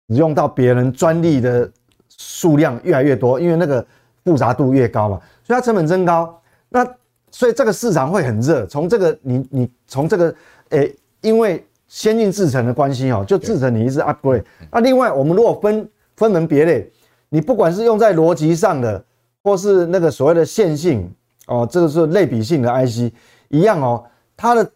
[0.07, 1.71] 用到别人专利的
[2.09, 3.87] 数量越来越多，因为那个
[4.25, 6.41] 复杂度越高嘛，所以它成本增高。
[6.69, 6.85] 那
[7.31, 8.67] 所以这个市场会很热。
[8.67, 10.35] 从这个你你从这个，
[10.71, 14.45] 诶，因为先进制程的关系哦，就制程你一直 upgrade。
[14.73, 16.91] 那另外，我们如果分分门别类，
[17.29, 19.05] 你不管是用在逻辑上的，
[19.43, 21.11] 或是那个所谓的线性。
[21.47, 23.13] 哦，这个是类比性的 IC，
[23.51, 24.05] 一样哦，
[24.37, 24.69] 它的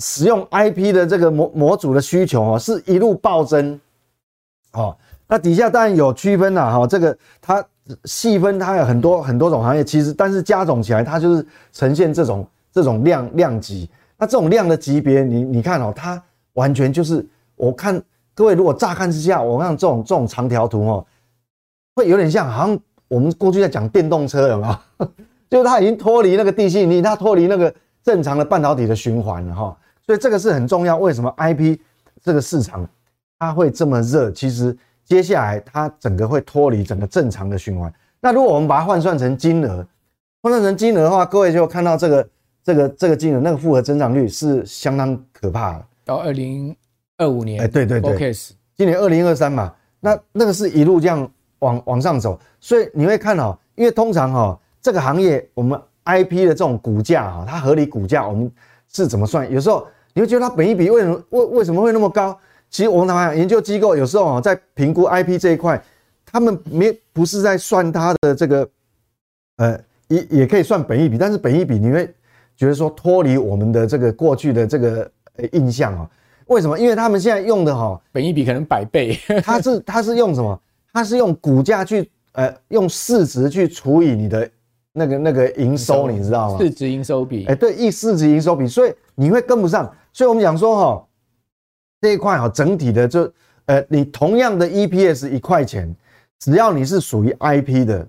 [0.00, 3.80] 使用 IP 的这个模模组的需求哦，是一路暴增。
[4.72, 4.94] 哦，
[5.26, 7.64] 那底下当然有区分啦，哈，这个它
[8.04, 13.88] 细分它有很多很多种行业，其实但是加总起来，它就是呈现这种这种量量级。
[14.18, 16.22] 那这种量的级别，你你看哦，它
[16.52, 17.26] 完全就是，
[17.56, 18.00] 我看
[18.34, 21.06] 各位如果乍看之下，我看这种这种长条图哦，
[21.96, 22.78] 会有点像好像
[23.08, 24.66] 我们过去在讲电动车有没
[25.00, 25.06] 有？
[25.50, 29.76] 就是它已经脱离那个地心引力，它脱离那个正常的半导体的循环了哈，
[30.06, 30.96] 所以这个是很重要。
[30.96, 31.78] 为什么 IP
[32.22, 32.88] 这个市场
[33.38, 34.30] 它会这么热？
[34.30, 34.74] 其实
[35.04, 37.92] 接下来它整个会脱离整个正常的循环。
[38.20, 39.86] 那如果我们把它换算成金额，
[40.42, 42.28] 换算成金额的话，各位就看到这个
[42.62, 45.84] 这个这个金额，那个复合增长率是相当可怕的。
[46.04, 46.74] 到二零
[47.18, 48.32] 二五年，哎，对对对，
[48.76, 51.30] 今年二零二三嘛，那那个是一路这样
[51.60, 54.58] 往往上走，所以你会看哦，因为通常哈。
[54.84, 58.50] 这个行业，我们 IP 的这种股价哈，它合理股价我们
[58.92, 59.48] 是怎么算？
[59.48, 62.36] 有时候你会觉得它本一比为什么为为什么会那么高？
[62.72, 65.80] 其实我们台湾研究机构有时候啊在评估 IP 这一块，
[66.24, 68.68] 他们没不是在算它的这个，
[69.58, 72.12] 呃，也也可以算本益比，但是本益比你会
[72.56, 75.08] 觉得说脱离我们的这个过去的这个
[75.52, 76.10] 印象啊？
[76.46, 76.76] 为什么？
[76.76, 80.58] 因为他们现在用的哈，本益比可能百倍， 它是它是用什么？
[80.92, 84.50] 它是用股价去呃用市值去除以你的。
[84.94, 86.58] 那个那个营收，你知道吗？
[86.58, 89.90] 市值营收比，哎，对，一市值营收比，所以你会跟不上。
[90.12, 91.06] 所以我们讲说哈，
[92.02, 93.32] 这一块哈，整体的就，
[93.66, 95.94] 呃，你同样的 EPS 一块钱，
[96.40, 98.08] 只要你是属于 IP 的，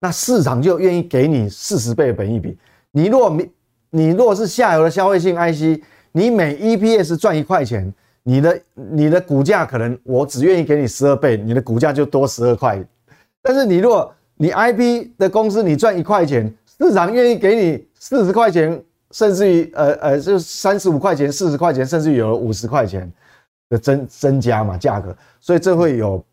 [0.00, 2.56] 那市场就愿意给你四十倍的本益比。
[2.92, 3.50] 你如果你
[3.90, 7.92] 你如果是下游的消费性 IC，你每 EPS 赚一块钱，
[8.22, 12.82] 你的你的股价可能我只愿意给你十二倍，你的股价就多十二块。
[13.42, 18.82] 但是你如果你 IP 的公司，你赚一块钱，市场愿意给你四十块钱，
[19.12, 23.10] 甚至于呃呃，就三十五块钱、四十块钱，甚至于有五十块钱
[23.68, 26.24] 的增增加嘛价格，所以这会有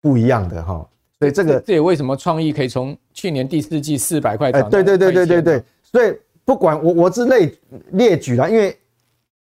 [0.00, 0.86] 不一样的哈。
[1.18, 6.12] 所以这个这也为什么创意可以从去年第四季四百块涨到，对对对对对对，所以
[6.44, 7.52] 不管我我之类
[7.90, 8.76] 列举了，因为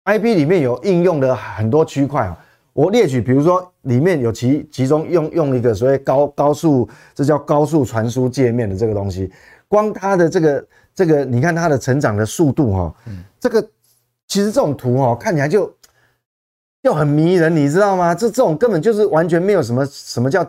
[0.04, 2.38] IP 里面有应用的很多区块啊，
[2.72, 9.30] 我列举，比如说里面有其其中用用一个所谓高高速，这叫高速传输界面的这个东西，
[9.66, 10.66] 光它的这个
[10.98, 12.94] 这个，你看它的成长的速度哈，
[13.38, 13.62] 这个
[14.26, 15.72] 其实这种图哈看起来就
[16.82, 18.12] 就很迷人，你知道吗？
[18.12, 20.44] 这这种根本就是完全没有什么什么叫。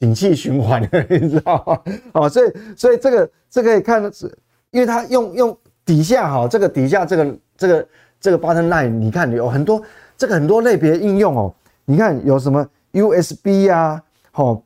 [0.00, 1.80] 景气循环， 你知道吗？
[2.12, 4.26] 哦，所以所以这个这个可以看是，
[4.72, 7.88] 因为它用用底下哈，这个底下这个这个
[8.20, 9.80] 这个 button line，你看有很多
[10.16, 14.60] 这个很多类别应用哦，你看有什么 USB 啊，好，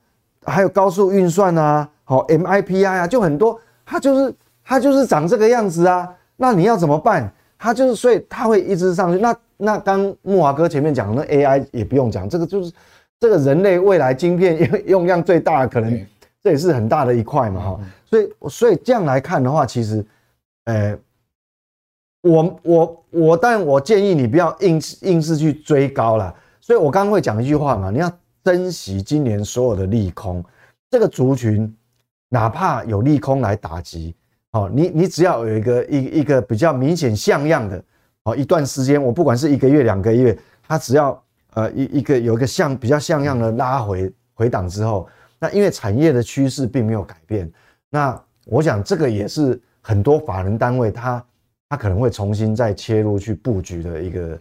[0.44, 4.34] 还有高速运算啊，好 MIPI 啊，就很多，它就是
[4.68, 6.14] 它就是长这个样子啊。
[6.36, 7.32] 那你要怎么办？
[7.58, 9.18] 它就是所以它会一直上去。
[9.18, 12.72] 那那刚木华哥前面讲的那 AI 也不用讲，这个就是。
[13.20, 16.06] 这个人类未来晶片用用量最大的可能，
[16.40, 20.06] 这也是很大的一块嘛哈，所以所以这样来看的话，其实，
[20.66, 20.96] 呃，
[22.22, 26.32] 我我我，但我建议你不要硬硬是去追高了。
[26.60, 28.08] 所以我刚刚会讲一句话嘛，你要
[28.44, 30.44] 珍惜今年所有的利空，
[30.88, 31.76] 这个族群
[32.28, 34.14] 哪怕有利空来打击，
[34.52, 37.84] 哦，你你只要有一个一一个比较明显像样的，
[38.24, 41.22] 哦，一段时间，我不管是一个月两个月，它只要。
[41.54, 45.08] 呃，一一个有一个像比较像样的拉回回档之后，
[45.40, 47.50] 那因为产业的趋势并没有改变，
[47.90, 51.24] 那我想这个也是很多法人单位他
[51.70, 54.38] 他可能会重新再切入去布局的一个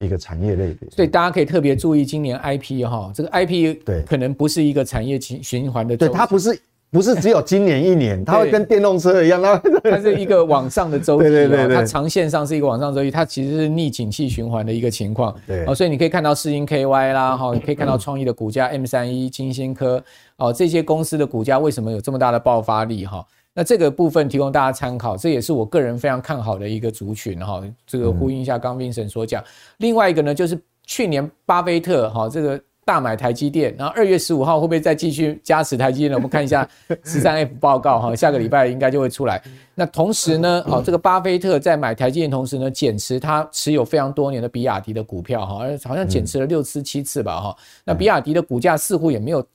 [0.00, 0.88] 一个产业类别。
[0.90, 6.56] 所以大家可以特别注意今年 IP 哈，这个 IP 对可能不是一个产业循循环的，对它不是。
[6.92, 9.56] 不是只有今年一年，它会跟电动车一样，它
[9.90, 15.34] 它是一个往上的周期，对对对对，它长线上是一个往上周期，它其实是逆景气循环的一个情况。
[15.46, 20.04] 对，哦，所以你可以看到世芯 KY 啦，哈，你可以看到创意的股价 M 三一、金星科，
[20.36, 23.06] 哦，这些公司的股价为什么有这么大的爆发力？
[23.06, 23.24] 哈，
[23.54, 29.42] 那这个部分提供大家参考，这也是我个人非常看好的一个族群，哈，这个呼应一下刚 Vincent 所讲。
[29.78, 32.60] 另外一个呢，就是去年巴菲特，哈，这个。
[32.84, 36.16] 大买台积电，然后二月十五号会不会再继续加持台积电呢？
[36.18, 36.68] 我们看一下
[37.04, 39.40] 十三 F 报告哈， 下个礼拜应该就会出来。
[39.76, 47.56] 那同时呢，哦，这个巴菲特在买台积电同时呢，减持他持有非常多年的比亚迪的股票哈，而好像减持了六次七次吧哈。
[47.84, 49.46] 那比亚迪的股价似乎也没有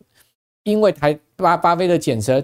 [0.63, 2.41] 因为台巴巴菲特减持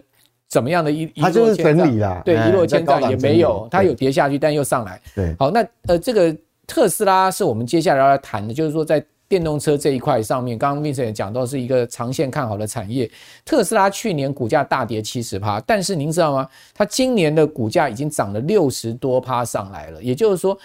[0.49, 4.99] 怎么样的一，它就是整理啦，对，一落千丈也没有，它有跌下去，但又上来。
[5.15, 6.35] 对，好，那呃，这个
[6.67, 9.01] 特斯拉是我们接下来要来谈的，就是说在。
[9.33, 13.09] 电动车这一块上面，刚刚 Vincent 也讲到是一个长线看好的产业。
[13.43, 16.47] 特斯拉去年股价大跌七十趴，但是您知道吗？
[16.71, 20.03] 它今年的股价已经涨了六十多趴上来了。
[20.03, 20.55] 也就是说，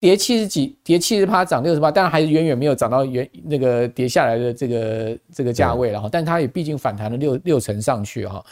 [0.00, 6.08] 跌七十几，跌七十趴，涨六十趴，但还是远远没有涨到原那个跌下来的这个这个价位了哈。
[6.10, 8.42] 但它也毕竟反弹了六六成上去哈。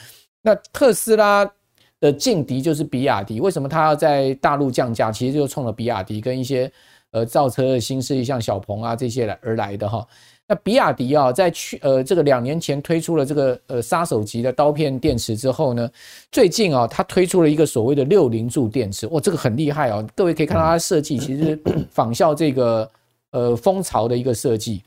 [0.42, 1.50] 那特斯拉
[1.98, 5.10] 的劲敌就是比亚迪，为什么它要在大陆降价？
[5.10, 6.70] 其实就冲了比亚迪跟一些。
[7.12, 10.06] 呃，造车的新势力像小鹏啊这些来而来的哈，
[10.48, 15.88] 那比亚迪啊，在去呃这个两年前推出了这个呃杀手级的刀片电池之后呢，
[16.30, 21.58] 最近啊，它推出了一个所谓的六零柱电池，哇，这个很厉害哦，各位可以看到它的设计，其实
[21.90, 22.90] 仿效这个
[23.30, 24.82] 呃蜂巢的一个设计。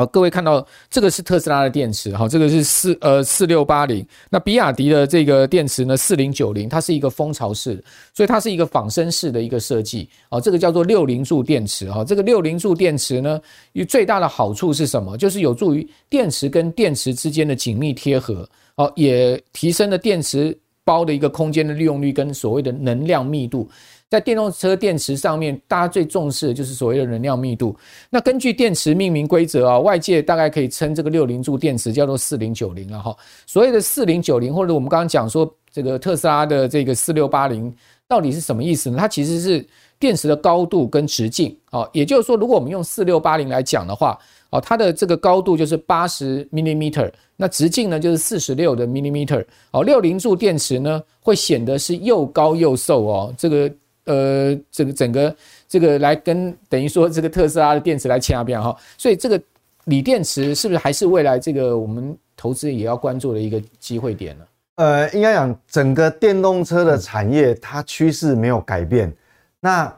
[0.00, 7.82] 好，各位看到这个是特斯拉的电池，好，这个是四呃四六八零，那比亚迪的这个电池呢四零九零，它是一个蜂巢式的，
[8.14, 13.40] 所以它是一个仿生式的一个设计，哦，这个叫做六零柱电池，哈，这个六零柱电池呢，
[13.88, 15.16] 最大的好处是什么？
[15.16, 23.68] 就是有助于电池跟电池之间的紧密贴合，哦，也提升了电池包的一个空间的利用率跟所谓的能量密度。
[24.10, 27.76] 在电动车电池上面，大家最重视的就是所谓的能量密度。
[28.08, 33.14] 那根据电池命名规则啊，外界大概可以称这个六零柱电池叫做四零九零了哈。
[33.46, 37.70] 所谓的四零九零，或者我们刚刚讲说这个特斯拉的这个四六八零，
[38.08, 38.96] 到底是什么意思呢？
[38.98, 39.62] 它其实是
[39.98, 41.86] 电池的高度跟直径啊。
[41.92, 49.44] 也就是说，如果我们用四六八零来讲的话，哦，它的这个高度就是八十 millimeter，那直径呢就是四十六的 millimeter。
[49.70, 53.70] 哦，六零柱电池呢会显得是又高又瘦哦，这个。
[54.08, 55.36] 呃，这个整个
[55.68, 59.38] 这个来跟等于说这个特斯拉的电池来掐边哈，所以这个
[59.84, 64.44] 锂电池是不是还是未来这个我们投资也要关注的一个机会点呢？
[64.76, 69.14] 呃，应该讲整个电动车的产业它趋势没有改变，
[69.60, 69.94] 那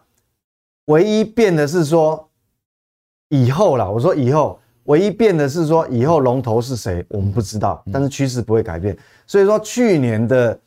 [0.87, 2.29] 唯一变的是说
[3.29, 10.59] 以后啦，我说以后唯一变的是说以后龙头是谁，我们不知道，但是趋势不会改变，所以说去年的。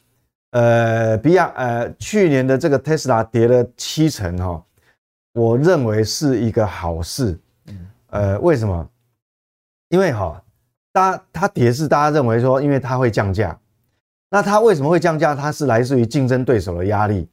[0.53, 4.63] 呃，比亚呃，去年的这个特斯拉跌了七成哈，
[5.33, 7.35] 我认为是一个好事。
[8.11, 8.87] 呃，为什么？
[9.89, 10.39] 因为哈，
[10.91, 13.57] 大家它跌是大家认为说，因为它会降价。
[14.29, 15.33] 那它为什么会降价？
[15.33, 17.27] 它是来自于竞争对手的压力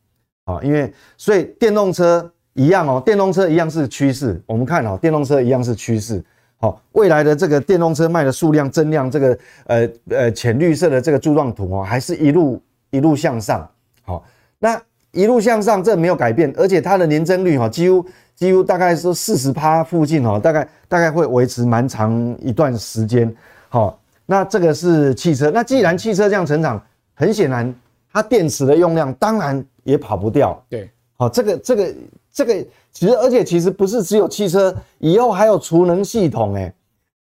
[0.47, 4.41] 啊，因为所以电动车一样哦，电动车一样是趋势。
[4.47, 6.25] 我们看哦，电动车一样是趋势。
[6.57, 12.59] 好，未来的这个电动车卖的数量增量，这个呃呃浅绿色的这个柱状图哦，还是一路
[12.91, 13.69] 一路向上。
[14.03, 14.25] 好，
[14.59, 14.81] 那
[15.13, 18.05] 一路向上，这没有改变，而且它的年增率哈，几乎。
[18.37, 23.31] 几乎大概是四十趴附近哦，大概大概会维持蛮长一段时间。
[23.69, 25.51] 好，那这个是汽车。
[25.51, 26.83] 那既然汽车这样成长，
[27.13, 27.75] 很显然
[28.11, 30.59] 它电池的用量当然也跑不掉。
[30.71, 31.95] 对，好，这个这个
[32.33, 32.55] 这个
[32.91, 36.73] 其实而且其实不是只有汽车，以后还有储能系统诶。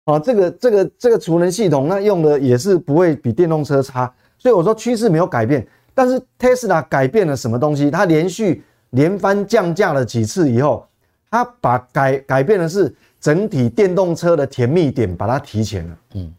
[0.06, 4.10] 好，这个这个这个储能系统那用的也是不会比电动车差。
[4.42, 7.92] 所以我说趋势没有改变，但是 Tesla 改变了什么东西？
[7.92, 10.84] 它连续连番降价了几次以后。
[11.30, 15.98] 它把改改变的是整体电动车的甜蜜点，把它提前了。
[16.16, 16.34] 嗯，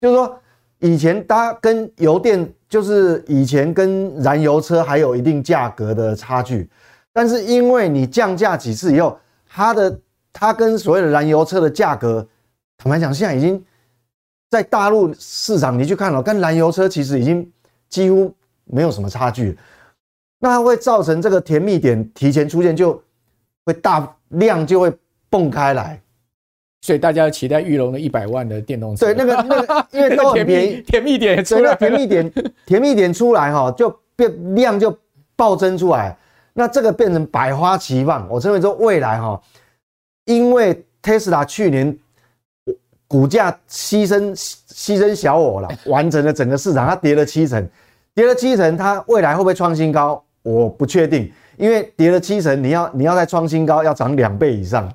[0.00, 0.40] 就是说
[0.78, 6.70] 以前它跟油电，就是以前跟燃油车还有一定价格的差距，
[7.12, 10.00] 但是因为你降价几次以后，它的
[10.32, 12.26] 它跟所谓的燃油车的价格，
[12.78, 13.62] 坦白讲，现在已经
[14.50, 17.50] 在大陆市场你去看了，跟燃油车其实已经
[17.88, 18.34] 几乎
[18.64, 19.56] 没有什么差距，
[20.38, 23.02] 那它会造成这个甜蜜点提前出现，就
[23.64, 24.16] 会大。
[24.34, 24.92] 量就会
[25.28, 26.00] 蹦开来，
[26.82, 29.06] 所以大家期待玉龙的一百万的电动车。
[29.06, 32.32] 对，那个那个，因为都很便宜， 甜蜜点出来，那甜蜜点，
[32.64, 34.96] 甜蜜点出来哈，就变量就
[35.34, 36.16] 暴增出来，
[36.52, 38.24] 那这个变成百花齐放。
[38.30, 39.42] 我认为说未来哈，
[40.26, 41.98] 因为特斯拉去年
[43.10, 47.68] 股价牺牲牺牲小我了，完成了整个市场，它跌了七成，
[48.14, 50.22] 跌了七成，它未来会不会创新高？
[50.44, 51.28] 我不确定。
[51.56, 54.88] 因为跌了七成，你要你要再创新高，要涨两倍以上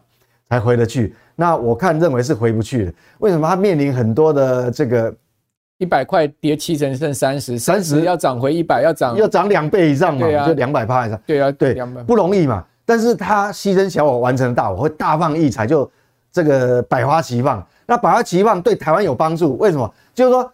[0.50, 1.14] 才回得去。
[1.36, 2.94] 那我看认为是回不去的。
[3.20, 3.46] 为什么？
[3.50, 5.14] 它面临很多的这个
[5.78, 10.48] 一百块跌七成剩三十，三十要涨回一百，要涨要涨两倍以上嘛？
[10.48, 11.22] 就两百趴以上。
[11.28, 11.76] 对啊，对，
[12.08, 12.64] 不容易嘛。
[12.86, 15.92] 但是它牺牲小我，完成了大我，会大放异彩，就
[16.32, 17.62] 这个百花齐放。
[17.86, 19.94] 那把它期望对台湾有帮助，为什么？
[20.14, 20.52] 就是说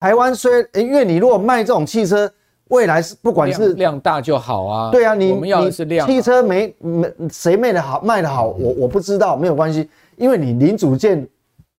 [0.00, 2.30] 台湾虽因为你如果卖这种汽车。
[2.68, 11.24] 未来是不管是量，量大就好啊，对啊，你我们要的是量，汽车没没谁卖的好卖的好，我我不知道，没有关系，因为你零组件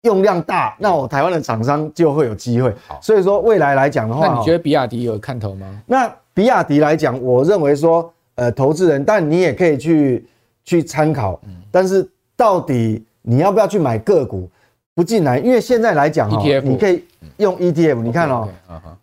[0.03, 2.73] 用量大，那我台湾的厂商就会有机会。
[3.01, 5.67] 所以说未来来讲的话，那你觉得比亚迪有看头吗？
[5.87, 10.25] 那比亚迪来讲，我认为说，呃，投资人，但你也可以去
[10.65, 11.41] 去参考，
[11.73, 14.49] 但是到底你要不要去买个股？
[14.97, 17.05] 不进来，因为现在来讲哈，你可以
[17.37, 18.49] 用 ETF，你看哦，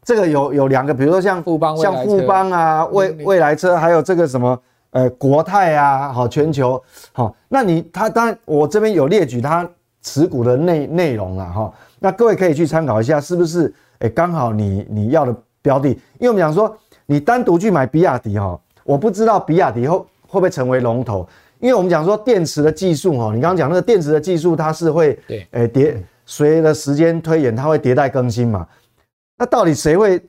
[0.03, 6.81] 这个有有两个，比如说像富邦，像富邦啊，未未来车，还有这个什么呃国泰啊，好全球
[7.11, 9.69] 好，那你他当然我这边有列举他
[10.01, 13.71] 持股的内内容了哈，那各位可以去参考一下，是不是？
[13.99, 16.75] 哎，刚好你你要的标的，因为我们讲说
[17.05, 20.05] 你单独去买比亚迪哈，我不知道比亚迪会会
[20.39, 21.27] 不会成为龙头。
[21.64, 25.95] 因为我们讲说电池的技术哈，你刚刚讲那个电池的技术，它是会对诶迭
[26.26, 28.68] 随着时间推演，它会迭代更新嘛。
[29.38, 30.22] 那到底谁会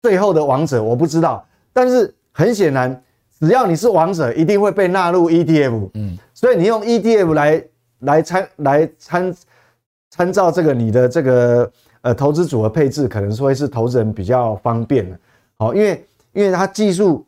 [0.00, 0.82] 最后的王者？
[0.82, 1.46] 我不知道。
[1.74, 3.02] 但是很显然，
[3.38, 5.90] 只要你是王者，一定会被纳入 ETF。
[5.92, 7.64] 嗯，所以你用 ETF 来
[7.98, 9.34] 来参来参
[10.08, 15.18] 参照这个你的这个呃投资组合配置，可能说会是投资人比较方便的。
[15.58, 16.02] 好，因为
[16.32, 17.26] 因为它技术，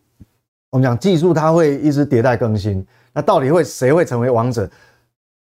[0.71, 2.83] 我们讲技术它会一直迭代更新。
[3.13, 4.69] 那到底会谁会成为王者？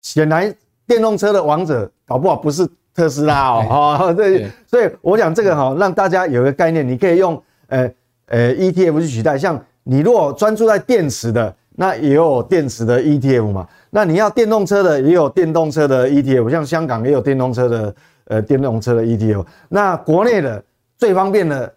[0.02, 0.54] 显然，
[0.86, 3.98] 电动车的王者搞不好不是特斯拉哦。
[4.00, 7.92] 哦，对，所以我讲这个哈，让大家有一个概念，你可以用呃
[8.28, 9.38] 呃 ETF 去取代。
[9.38, 13.68] 像你如果专注在电池的，那也有电池的 ETF 嘛。
[13.90, 16.50] 那你要电动车的，也有电动车的 ETF。
[16.50, 17.96] 像香港也有电动车的
[18.26, 19.46] 呃电动车的 ETF。
[19.70, 20.64] 那国内的
[20.98, 21.74] 最方便的。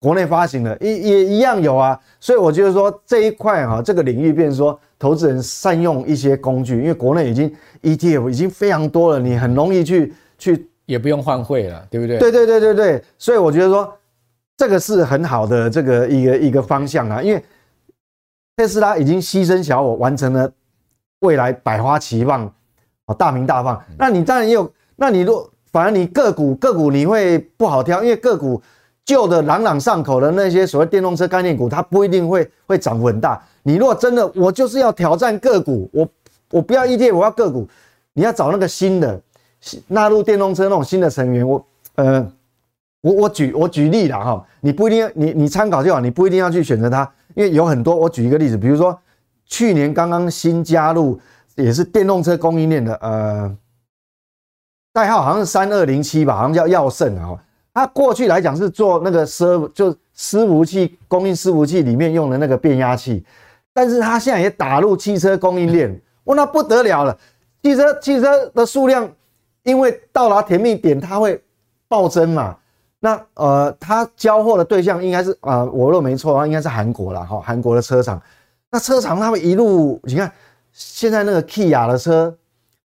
[0.00, 7.50] 国内发行的也也一样有啊，所以我觉得说这一块哈，这个领域变成说投资人善用一些工具，因为国内已经
[7.82, 12.18] ETF 已经非常多了，你很容易去去也不用换汇了，对不对？
[12.18, 13.90] 对对对对对，所以我觉得说
[14.58, 17.42] 这个是很好的这个一个一个方向啊，因为
[18.58, 20.52] 特斯拉已经牺牲小我，完成了
[21.20, 22.44] 未来百花齐放
[23.06, 23.82] 啊，大名大放。
[23.98, 28.60] 那你当然也有，那你若反而你个股个股你会不好挑，因为个股。
[29.04, 33.42] 旧的朗朗上口的那些所谓电动车概念股，它不一定会会涨很大。
[33.62, 36.08] 你如果真的，我就是要挑战个股，我
[36.50, 37.68] 我不要 ETF，我要个股。
[38.14, 39.20] 你要找那个新的
[39.88, 41.46] 纳入电动车那种新的成员。
[41.46, 42.32] 我呃，
[43.00, 47.94] 我我举我举例了哈，你不一定要你你参考就好，你不一定要去选择它，因为有很多。
[47.94, 48.98] 我举一个例子，比如说
[49.46, 51.20] 去年刚刚新加入
[51.56, 53.56] 也是电动车供应链的呃
[54.92, 57.36] 代号好像是三二零七吧，好像叫耀盛啊。
[57.74, 63.24] 他过去来讲是做那个伺就伺服器供应伺服器里面用的那个变压器，
[63.72, 67.18] 但是他现在也打入汽车供应链，哇，那不得了了！
[67.64, 69.10] 汽车汽车的数量
[69.64, 71.42] 因为到达甜蜜点，它会
[71.88, 72.56] 暴增嘛。
[73.00, 78.22] 那呃，他交货的对象应该是啊、我若没错的话，应该是韩国了哈，韩国的车厂。
[78.70, 80.30] 那车厂他们一路，你看
[80.70, 82.32] 现在那个 Kia 的车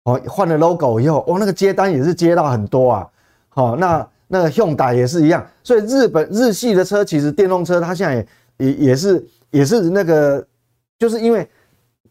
[0.03, 3.07] 哦，换了 logo 以后，哦，那个接单也是接到很多啊。
[3.49, 4.07] 好，那。
[4.27, 8.25] 那个 Hyundai 也是一样，所以日本日系的车其实电动车它现在也
[8.57, 10.45] 也也是也是那个，
[10.99, 11.47] 就是因为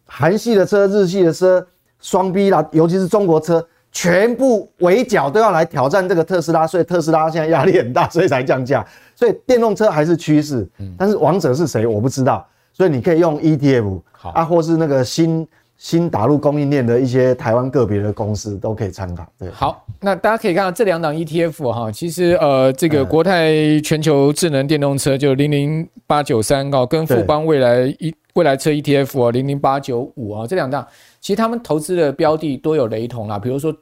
[0.07, 1.67] 韩系的车、日系的车
[2.01, 8.87] 双 B 啦，尤其是中国车，全部围剿都要来挑战这个特斯拉，所以特斯拉现在压力很大，所以才降价。
[9.15, 15.47] 所以电动车还是趋势，但是王者是谁我不知道，所以你可以用 ETF 好啊，或是那个新。
[15.79, 19.27] 新打入供应链的一些台湾个别的公司都可以参考。
[19.39, 30.87] 对，好，那大家可以看到这两档 ETF 哈，其实呃，这个国泰全球智能电动车就零零八九三哦，跟富邦未来一未来车 ETF 哦零零八九五啊，这两档
[31.21, 33.75] 其实他们投资的标的都有雷同啦，比如说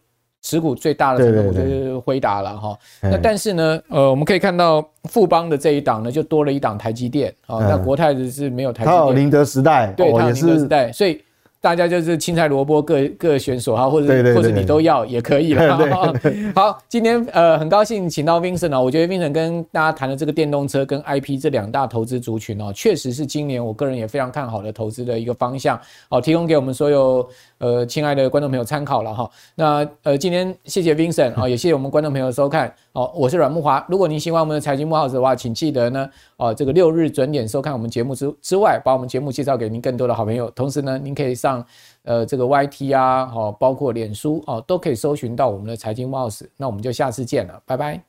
[0.43, 2.77] 持股最大的成分就是辉达了哈。
[3.03, 11.21] 那但是呢，呃，我们可以看到富邦的这一档呢，就多了一档台积电啊，那国泰的是没有台积电，它有宁德时代，对，它有宁德时代，所以。
[11.65, 15.79] 大家就是青菜萝卜各各选所哈，或者或者你都要也可以了。
[16.55, 25.81] 好，今天呃很高兴请到 Vincent 哦，我觉得 Vincent 跟大家谈的这个电动车跟 IP 这两大投资族群哦，确实是今年我个人也非常看好的投资的一个方向。
[26.11, 29.31] 好，提供给我们所有呃亲爱的观众朋友参考了哈。
[29.55, 32.71] 那呃今天谢谢 Vincent 啊， 也谢谢我们观众朋友的收看。
[32.93, 33.85] 哦，我是阮木华。
[33.89, 40.49] 如果您喜欢我们的财经木 House 的话，请记得呢，哦，这个六日准点收看我们节目之之外，把我们节目介绍给您更多的好朋友。
[40.51, 41.54] 同时呢，您可以上
[42.03, 48.03] 呃这个 yt 啊好包括脸书哦都可以搜寻到我们的财经帽子那我们就下次见了拜拜。